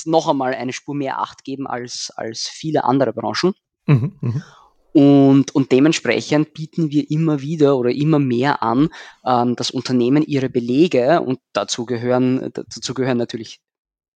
[0.05, 3.53] noch einmal eine Spur mehr Acht geben als, als viele andere Branchen.
[3.85, 4.43] Mhm, mh.
[4.95, 8.87] Und, und dementsprechend bieten wir immer wieder oder immer mehr an,
[9.25, 13.59] ähm, dass Unternehmen ihre Belege, und dazu gehören, dazu gehören natürlich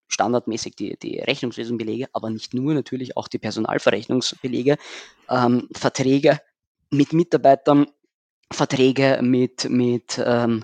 [0.06, 4.76] standardmäßig die, die Rechnungswesenbelege, aber nicht nur, natürlich auch die Personalverrechnungsbelege,
[5.28, 6.38] ähm, Verträge
[6.90, 7.86] mit Mitarbeitern,
[8.52, 10.62] Verträge mit, mit ähm,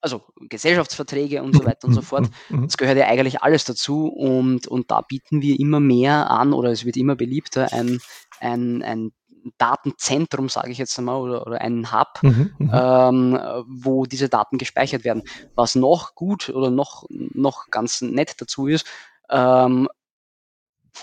[0.00, 2.30] also Gesellschaftsverträge und so weiter und so fort.
[2.48, 2.62] Mhm.
[2.64, 6.70] Das gehört ja eigentlich alles dazu und, und da bieten wir immer mehr an oder
[6.70, 7.98] es wird immer beliebter, ein,
[8.40, 9.12] ein, ein
[9.56, 14.58] Datenzentrum, sage ich jetzt einmal, oder, oder einen Hub, mhm, mhm, ähm, wo diese Daten
[14.58, 15.22] gespeichert werden.
[15.54, 18.86] Was noch gut oder noch, noch ganz nett dazu ist,
[19.30, 19.88] ähm,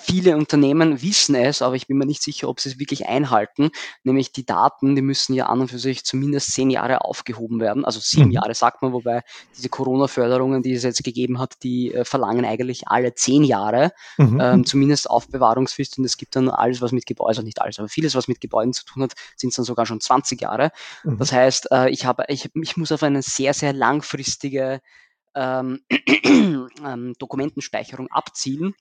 [0.01, 3.71] Viele Unternehmen wissen es, aber ich bin mir nicht sicher, ob sie es wirklich einhalten.
[4.03, 7.85] Nämlich die Daten, die müssen ja an und für sich zumindest zehn Jahre aufgehoben werden.
[7.85, 8.31] Also sieben mhm.
[8.31, 9.21] Jahre sagt man, wobei
[9.57, 14.39] diese Corona-Förderungen, die es jetzt gegeben hat, die äh, verlangen eigentlich alle zehn Jahre, mhm.
[14.41, 15.97] ähm, zumindest Aufbewahrungsfrist.
[15.97, 18.41] Und es gibt dann alles, was mit Gebäuden, also nicht alles, aber vieles, was mit
[18.41, 20.71] Gebäuden zu tun hat, sind es dann sogar schon 20 Jahre.
[21.03, 21.17] Mhm.
[21.17, 24.81] Das heißt, äh, ich, habe, ich, ich muss auf eine sehr, sehr langfristige
[25.35, 25.81] ähm,
[26.23, 28.73] ähm, Dokumentenspeicherung abzielen.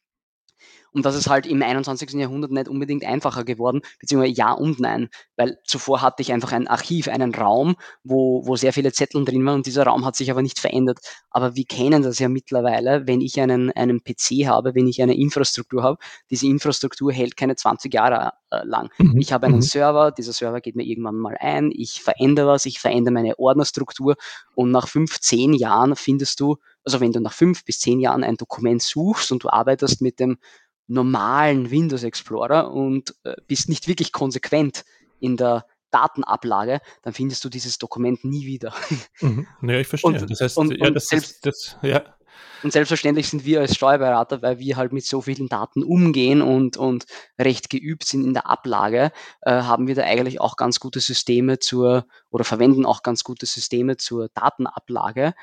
[0.95, 2.13] Und das ist halt im 21.
[2.13, 6.69] Jahrhundert nicht unbedingt einfacher geworden, beziehungsweise ja und nein, weil zuvor hatte ich einfach ein
[6.69, 10.31] Archiv, einen Raum, wo, wo sehr viele Zettel drin waren und dieser Raum hat sich
[10.31, 11.01] aber nicht verändert.
[11.31, 15.17] Aber wir kennen das ja mittlerweile, wenn ich einen, einen PC habe, wenn ich eine
[15.17, 15.99] Infrastruktur habe,
[16.31, 18.91] diese Infrastruktur hält keine 20 Jahre äh, lang.
[18.99, 19.19] Mhm.
[19.19, 19.63] Ich habe einen mhm.
[19.63, 24.15] Server, dieser Server geht mir irgendwann mal ein, ich verändere was, ich verändere meine Ordnerstruktur
[24.55, 28.23] und nach fünf, zehn Jahren findest du, also wenn du nach fünf bis zehn Jahren
[28.23, 30.39] ein Dokument suchst und du arbeitest mit dem
[30.87, 34.85] normalen Windows Explorer und äh, bist nicht wirklich konsequent
[35.21, 38.75] in der Datenablage, dann findest du dieses Dokument nie wieder.
[39.21, 39.47] Mhm.
[39.63, 40.11] Ja, ich verstehe.
[40.11, 42.03] Und, das heißt, und, ja, das selbst, das, ja.
[42.65, 46.77] Und selbstverständlich sind wir als Steuerberater, weil wir halt mit so vielen Daten umgehen und,
[46.77, 47.05] und
[47.39, 51.59] recht geübt sind in der Ablage, äh, haben wir da eigentlich auch ganz gute Systeme
[51.59, 55.35] zur, oder verwenden auch ganz gute Systeme zur Datenablage.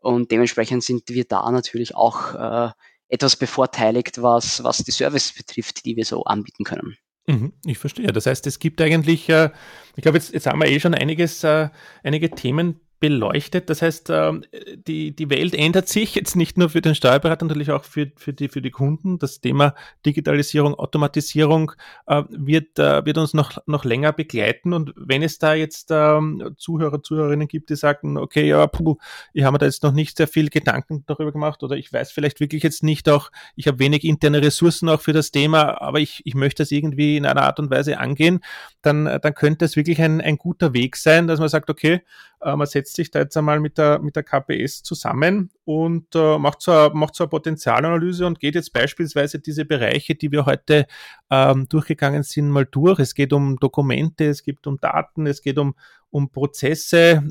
[0.00, 2.70] Und dementsprechend sind wir da natürlich auch äh,
[3.08, 6.96] etwas bevorteiligt, was, was die Services betrifft, die wir so anbieten können.
[7.26, 8.06] Mhm, ich verstehe.
[8.06, 9.50] Das heißt, es gibt eigentlich, äh,
[9.96, 11.68] ich glaube, jetzt, jetzt haben wir eh schon einiges, äh,
[12.02, 13.70] einige Themen beleuchtet.
[13.70, 14.44] Das heißt, ähm,
[14.86, 18.32] die, die Welt ändert sich jetzt nicht nur für den Steuerberater, natürlich auch für, für,
[18.32, 19.18] die, für die Kunden.
[19.18, 21.72] Das Thema Digitalisierung, Automatisierung
[22.06, 24.72] äh, wird, äh, wird uns noch, noch länger begleiten.
[24.72, 28.96] Und wenn es da jetzt ähm, Zuhörer, Zuhörerinnen gibt, die sagen, okay, ja, puh,
[29.32, 32.10] ich habe mir da jetzt noch nicht sehr viel Gedanken darüber gemacht oder ich weiß
[32.10, 36.00] vielleicht wirklich jetzt nicht auch, ich habe wenig interne Ressourcen auch für das Thema, aber
[36.00, 38.40] ich, ich möchte das irgendwie in einer Art und Weise angehen,
[38.82, 42.02] dann, dann könnte es wirklich ein, ein guter Weg sein, dass man sagt, okay,
[42.40, 46.38] äh, man setzt sich da jetzt einmal mit der, mit der KPS zusammen und äh,
[46.38, 50.46] macht, so eine, macht so eine Potenzialanalyse und geht jetzt beispielsweise diese Bereiche, die wir
[50.46, 50.86] heute
[51.30, 52.98] ähm, durchgegangen sind, mal durch.
[52.98, 55.74] Es geht um Dokumente, es geht um Daten, es geht um,
[56.10, 57.22] um Prozesse,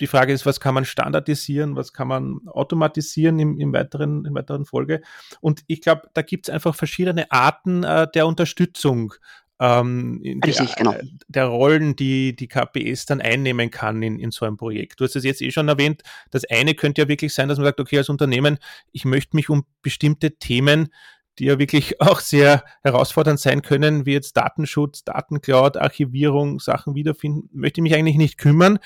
[0.00, 4.34] die Frage ist, was kann man standardisieren, was kann man automatisieren im, im weiteren, in
[4.34, 5.00] weiteren Folge.
[5.40, 9.14] Und ich glaube, da gibt es einfach verschiedene Arten äh, der Unterstützung
[9.58, 10.94] ähm, Richtig, der, genau.
[11.28, 15.00] der Rollen, die die KPS dann einnehmen kann in, in so einem Projekt.
[15.00, 16.02] Du hast es jetzt eh schon erwähnt.
[16.30, 18.58] Das eine könnte ja wirklich sein, dass man sagt, okay, als Unternehmen,
[18.92, 20.90] ich möchte mich um bestimmte Themen
[21.38, 27.48] die ja wirklich auch sehr herausfordernd sein können, wie jetzt Datenschutz, Datencloud, Archivierung, Sachen wiederfinden,
[27.52, 28.78] möchte ich mich eigentlich nicht kümmern.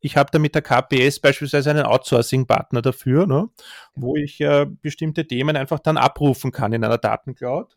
[0.00, 3.48] Ich habe da mit der KPS beispielsweise einen Outsourcing-Partner dafür, ne,
[3.94, 7.76] wo ich äh, bestimmte Themen einfach dann abrufen kann in einer Datencloud.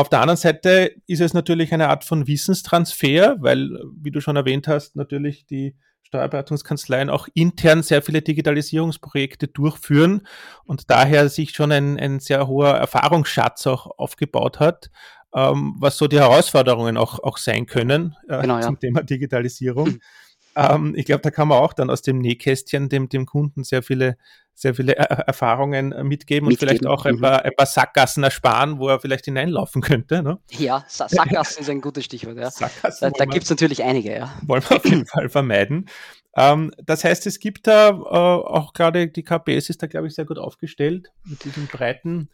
[0.00, 3.68] Auf der anderen Seite ist es natürlich eine Art von Wissenstransfer, weil,
[4.00, 10.26] wie du schon erwähnt hast, natürlich die Steuerberatungskanzleien auch intern sehr viele Digitalisierungsprojekte durchführen
[10.64, 14.90] und daher sich schon ein, ein sehr hoher Erfahrungsschatz auch aufgebaut hat,
[15.34, 18.80] ähm, was so die Herausforderungen auch, auch sein können äh, genau, zum ja.
[18.80, 19.98] Thema Digitalisierung.
[20.56, 23.82] Ähm, ich glaube, da kann man auch dann aus dem Nähkästchen dem, dem Kunden sehr
[23.82, 24.16] viele,
[24.60, 27.20] sehr viele er Erfahrungen äh, mitgeben, mitgeben, und vielleicht auch ein mhm.
[27.22, 30.22] paar, ein paar Sackgassen ersparen, wo er vielleicht hineinlaufen könnte.
[30.22, 30.38] Ne?
[30.50, 32.36] Ja, Sa Sackgassen ist ein gutes Stichwort.
[32.36, 32.50] Ja.
[33.00, 34.14] Da, da gibt es natürlich einige.
[34.14, 34.34] Ja.
[34.42, 35.86] Wollen wir auf jeden Fall vermeiden.
[36.36, 40.14] Ähm, das heißt, es gibt da äh, auch gerade die KPS ist da, glaube ich,
[40.14, 42.28] sehr gut aufgestellt mit diesen breiten,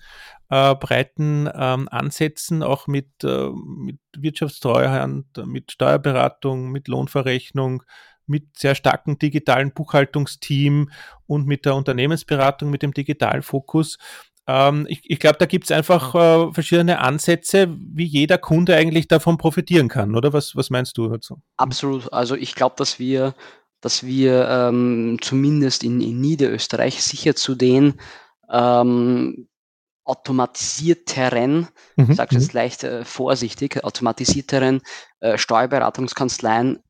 [0.51, 7.85] äh, breiten ähm, Ansätzen, auch mit, äh, mit Wirtschaftstreuhand, mit Steuerberatung, mit Lohnverrechnung,
[8.27, 10.91] mit sehr starkem digitalen Buchhaltungsteam
[11.27, 13.99] und mit der Unternehmensberatung, mit dem Digitalfokus.
[14.47, 19.09] Ähm, ich ich glaube, da gibt es einfach äh, verschiedene Ansätze, wie jeder Kunde eigentlich
[19.09, 20.33] davon profitieren kann, oder?
[20.33, 21.41] Was, was meinst du dazu?
[21.57, 22.13] Absolut.
[22.13, 23.35] Also ich glaube, dass wir
[23.81, 27.95] dass wir ähm, zumindest in, in Niederösterreich sicher zu den
[28.51, 29.49] ähm,
[30.05, 32.11] automatisierteren, mhm.
[32.11, 32.59] ich sage jetzt mhm.
[32.59, 34.81] leicht äh, vorsichtig, automatisierteren
[35.21, 36.83] äh, Steuerberatungskanzleien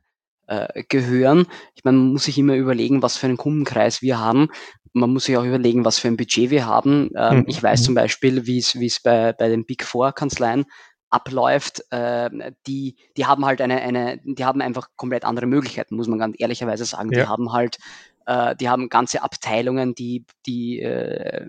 [0.46, 1.46] äh, gehören.
[1.74, 4.48] Ich meine, man muss sich immer überlegen, was für einen Kundenkreis wir haben.
[4.92, 7.11] Man muss sich auch überlegen, was für ein Budget wir haben.
[7.16, 7.44] Ähm, mhm.
[7.48, 10.64] Ich weiß zum Beispiel, wie es bei, bei den Big Four Kanzleien
[11.11, 12.30] abläuft, äh,
[12.66, 16.37] die, die haben halt eine, eine, die haben einfach komplett andere Möglichkeiten, muss man ganz
[16.38, 17.12] ehrlicherweise sagen.
[17.12, 17.22] Ja.
[17.22, 17.78] Die haben halt,
[18.26, 21.46] äh, die haben ganze Abteilungen, die, die äh,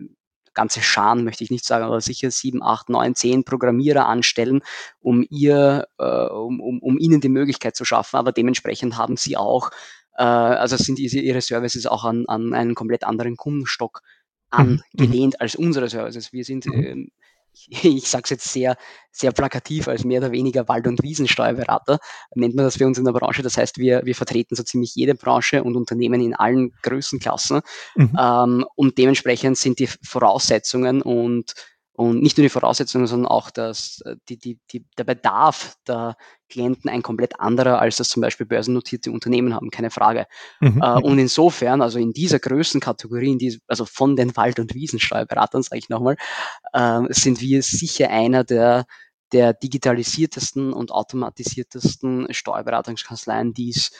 [0.58, 4.62] ganze Scharen, möchte ich nicht sagen, aber sicher sieben, acht, neun, zehn Programmierer anstellen,
[5.00, 8.18] um ihr, äh, um, um, um ihnen die Möglichkeit zu schaffen.
[8.18, 9.70] Aber dementsprechend haben sie auch,
[10.18, 14.02] äh, also sind ihre Services auch an, an einen komplett anderen Kundenstock
[14.52, 14.82] mhm.
[14.98, 15.42] angelehnt mhm.
[15.42, 16.34] als unsere Services.
[16.34, 17.08] Wir sind äh,
[17.70, 18.78] ich sage es jetzt sehr,
[19.12, 22.00] sehr plakativ, als mehr oder weniger Wald- und Wiesensteuerberater,
[22.36, 23.42] nennt man das für uns in der Branche.
[23.42, 27.62] Das heißt, wir, wir vertreten so ziemlich jede Branche und Unternehmen in allen Größenklassen.
[27.96, 28.18] Mhm.
[28.20, 31.54] Ähm, und dementsprechend sind die Voraussetzungen und
[31.98, 36.16] und nicht nur die Voraussetzungen, sondern auch das, äh, die, die, die, der Bedarf der
[36.48, 40.28] Klienten ein komplett anderer, als das zum Beispiel börsennotierte Unternehmen haben, keine Frage.
[40.60, 40.80] Mhm.
[40.80, 45.64] Äh, und insofern, also in dieser Größenkategorie, in die, also von den Wald- und Wiesensteuerberatern,
[45.64, 46.18] sage ich nochmal,
[46.72, 48.86] äh, sind wir sicher einer der,
[49.32, 53.92] der digitalisiertesten und automatisiertesten Steuerberatungskanzleien, die es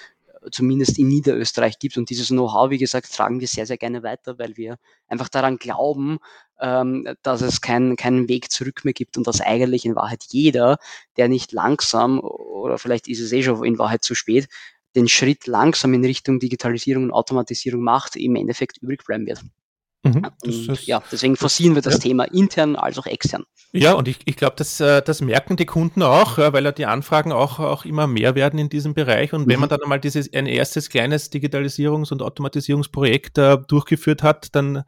[0.52, 1.98] zumindest in Niederösterreich gibt.
[1.98, 5.58] Und dieses Know-how, wie gesagt, tragen wir sehr, sehr gerne weiter, weil wir einfach daran
[5.58, 6.20] glauben,
[6.60, 10.78] ähm, dass es keinen keinen Weg zurück mehr gibt und dass eigentlich in Wahrheit jeder,
[11.18, 14.48] der nicht langsam oder vielleicht ist es eh schon in Wahrheit zu spät,
[14.96, 19.42] den Schritt langsam in Richtung Digitalisierung und Automatisierung macht, im Endeffekt übrig bleiben wird.
[20.04, 22.00] Mhm, und, ja, deswegen forcieren wir das ja.
[22.00, 23.44] Thema intern als auch extern.
[23.74, 26.86] Ja, und ich, ich glaube, das, äh, das merken die Kunden auch, weil ja die
[26.86, 29.34] Anfragen auch, auch immer mehr werden in diesem Bereich.
[29.34, 29.52] Und mhm.
[29.52, 34.84] wenn man dann einmal dieses ein erstes kleines Digitalisierungs- und Automatisierungsprojekt äh, durchgeführt hat, dann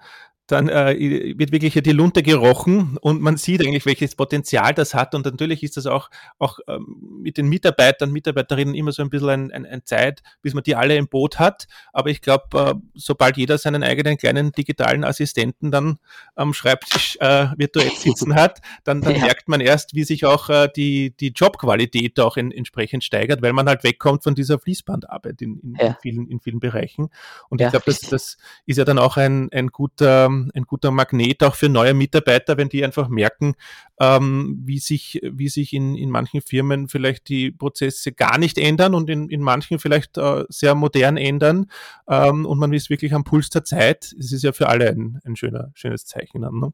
[0.51, 0.95] dann äh,
[1.37, 5.13] wird wirklich die Lunte gerochen und man sieht eigentlich, welches Potenzial das hat.
[5.13, 9.29] Und natürlich ist das auch, auch ähm, mit den Mitarbeitern, Mitarbeiterinnen immer so ein bisschen
[9.29, 11.67] ein, ein, ein Zeit, bis man die alle im Boot hat.
[11.93, 15.99] Aber ich glaube, äh, sobald jeder seinen eigenen kleinen digitalen Assistenten dann
[16.35, 19.25] am Schreibtisch äh, virtuell sitzen hat, dann, dann ja.
[19.25, 23.53] merkt man erst, wie sich auch äh, die, die Jobqualität auch in, entsprechend steigert, weil
[23.53, 25.87] man halt wegkommt von dieser Fließbandarbeit in, in, ja.
[25.87, 27.09] in vielen, in vielen Bereichen.
[27.49, 30.91] Und ja, ich glaube, das, das ist ja dann auch ein, ein, guter, ein guter
[30.91, 33.55] Magnet auch für neue Mitarbeiter, wenn die einfach merken,
[33.99, 38.93] ähm, wie sich, wie sich in, in manchen Firmen vielleicht die Prozesse gar nicht ändern
[38.95, 41.69] und in, in manchen vielleicht äh, sehr modern ändern.
[42.07, 44.13] Ähm, und man ist wirklich am Puls der Zeit.
[44.19, 46.41] Es ist ja für alle ein, ein schöner, schönes Zeichen.
[46.41, 46.73] Ne?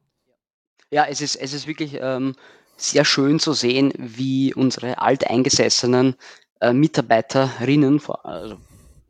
[0.90, 2.34] Ja, es ist, es ist wirklich ähm,
[2.76, 6.14] sehr schön zu sehen, wie unsere alteingesessenen
[6.60, 8.58] äh, Mitarbeiterinnen, also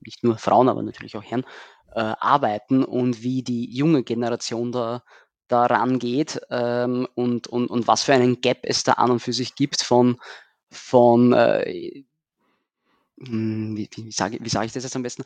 [0.00, 1.44] nicht nur Frauen, aber natürlich auch Herren,
[1.96, 5.02] äh, arbeiten und wie die junge Generation da
[5.48, 9.32] daran geht ähm, und, und, und was für einen Gap es da an und für
[9.32, 10.18] sich gibt von,
[10.70, 12.04] von äh,
[13.18, 15.22] hm, wie, wie sage wie sag ich das jetzt am besten?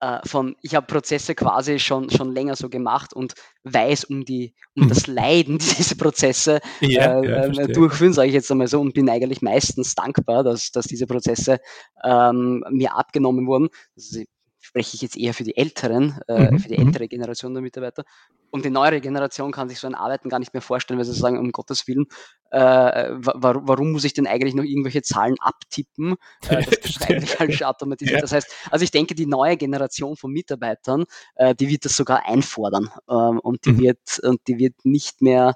[0.00, 3.32] Äh, von, ich habe Prozesse quasi schon, schon länger so gemacht und
[3.64, 4.88] weiß um, die, um mhm.
[4.90, 8.80] das Leiden, die diese Prozesse ja, äh, ja, äh, durchführen, sage ich jetzt einmal so,
[8.80, 11.60] und bin eigentlich meistens dankbar, dass, dass diese Prozesse
[12.04, 13.70] ähm, mir abgenommen wurden.
[13.96, 14.20] Also,
[14.66, 16.58] spreche ich jetzt eher für die Älteren, äh, mhm.
[16.58, 16.88] für die mhm.
[16.88, 18.04] ältere Generation der Mitarbeiter.
[18.50, 21.12] Und die neuere Generation kann sich so ein Arbeiten gar nicht mehr vorstellen, weil sie
[21.12, 22.06] sagen, um Gottes Willen,
[22.50, 26.16] äh, warum, warum, muss ich denn eigentlich noch irgendwelche Zahlen abtippen?
[26.48, 28.16] Äh, das ist eigentlich falsch automatisiert.
[28.16, 28.20] Ja.
[28.20, 31.04] Das heißt, also ich denke, die neue Generation von Mitarbeitern,
[31.36, 33.78] äh, die wird das sogar einfordern ähm, und die mhm.
[33.80, 35.54] wird und die wird nicht mehr,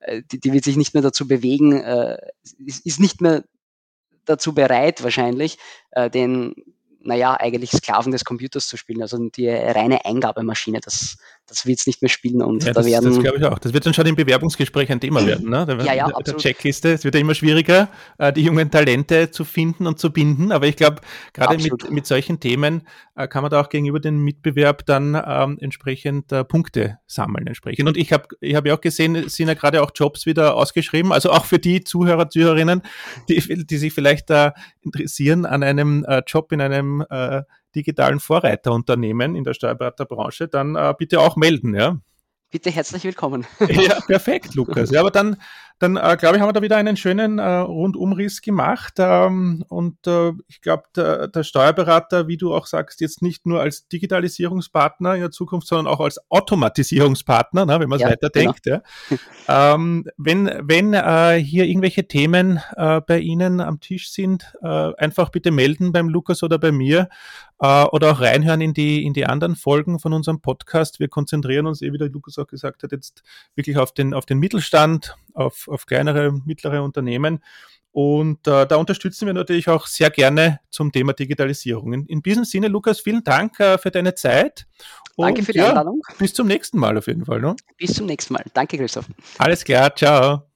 [0.00, 2.18] äh, die, die, wird sich nicht mehr dazu bewegen, äh,
[2.64, 3.44] ist, ist nicht mehr
[4.24, 5.58] dazu bereit wahrscheinlich,
[6.12, 6.54] den
[7.00, 9.02] naja, eigentlich Sklaven des Computers zu spielen.
[9.02, 11.18] Also die reine Eingabemaschine, das,
[11.48, 12.42] das wird es nicht mehr spielen.
[12.42, 13.10] Und ja, da das, werden.
[13.10, 13.58] Das glaube ich auch.
[13.58, 15.66] Das wird dann schon im Bewerbungsgespräch ein Thema werden, ne?
[15.84, 16.92] ja, ja, der, der Checkliste.
[16.92, 17.88] Es wird ja immer schwieriger,
[18.18, 20.52] äh, die jungen Talente zu finden und zu binden.
[20.52, 21.00] Aber ich glaube,
[21.32, 22.86] gerade mit, mit solchen Themen
[23.16, 27.88] äh, kann man da auch gegenüber dem Mitbewerb dann ähm, entsprechend äh, Punkte sammeln entsprechend.
[27.88, 30.54] Und ich habe ich hab ja auch gesehen, es sind ja gerade auch Jobs wieder
[30.54, 31.12] ausgeschrieben.
[31.12, 32.82] Also auch für die Zuhörer, Zuhörerinnen,
[33.28, 37.42] die, die sich vielleicht da interessieren an einem äh, Job in einem äh,
[37.74, 41.98] digitalen Vorreiterunternehmen in der Steuerberaterbranche, dann äh, bitte auch melden, ja.
[42.50, 43.46] Bitte herzlich willkommen.
[43.68, 44.90] ja, perfekt, Lukas.
[44.90, 45.36] Ja, aber dann
[45.78, 48.94] dann äh, glaube ich, haben wir da wieder einen schönen äh, Rundumriss gemacht.
[48.98, 53.60] Ähm, und äh, ich glaube, der, der, Steuerberater, wie du auch sagst, jetzt nicht nur
[53.60, 58.64] als Digitalisierungspartner in der Zukunft, sondern auch als Automatisierungspartner, ne, wenn man es ja, weiterdenkt.
[58.64, 58.80] Genau.
[59.46, 59.74] Ja.
[59.74, 64.66] ähm, wenn wenn äh, hier irgendwelche Themen äh, bei Ihnen am Tisch sind, äh,
[64.96, 67.08] einfach bitte melden beim Lukas oder bei mir
[67.60, 71.00] äh, oder auch reinhören in die, in die anderen Folgen von unserem Podcast.
[71.00, 73.22] Wir konzentrieren uns, eh wie der Lukas auch gesagt hat, jetzt
[73.54, 77.42] wirklich auf den, auf den Mittelstand, auf, auf kleinere, mittlere Unternehmen.
[77.90, 81.92] Und äh, da unterstützen wir natürlich auch sehr gerne zum Thema Digitalisierung.
[81.94, 84.66] In, in diesem Sinne, Lukas, vielen Dank äh, für deine Zeit.
[85.16, 86.00] Und, Danke für die ja, Einladung.
[86.18, 87.40] Bis zum nächsten Mal auf jeden Fall.
[87.40, 87.56] Ne?
[87.76, 88.44] Bis zum nächsten Mal.
[88.54, 89.06] Danke, Christoph.
[89.38, 90.47] Alles klar, ciao.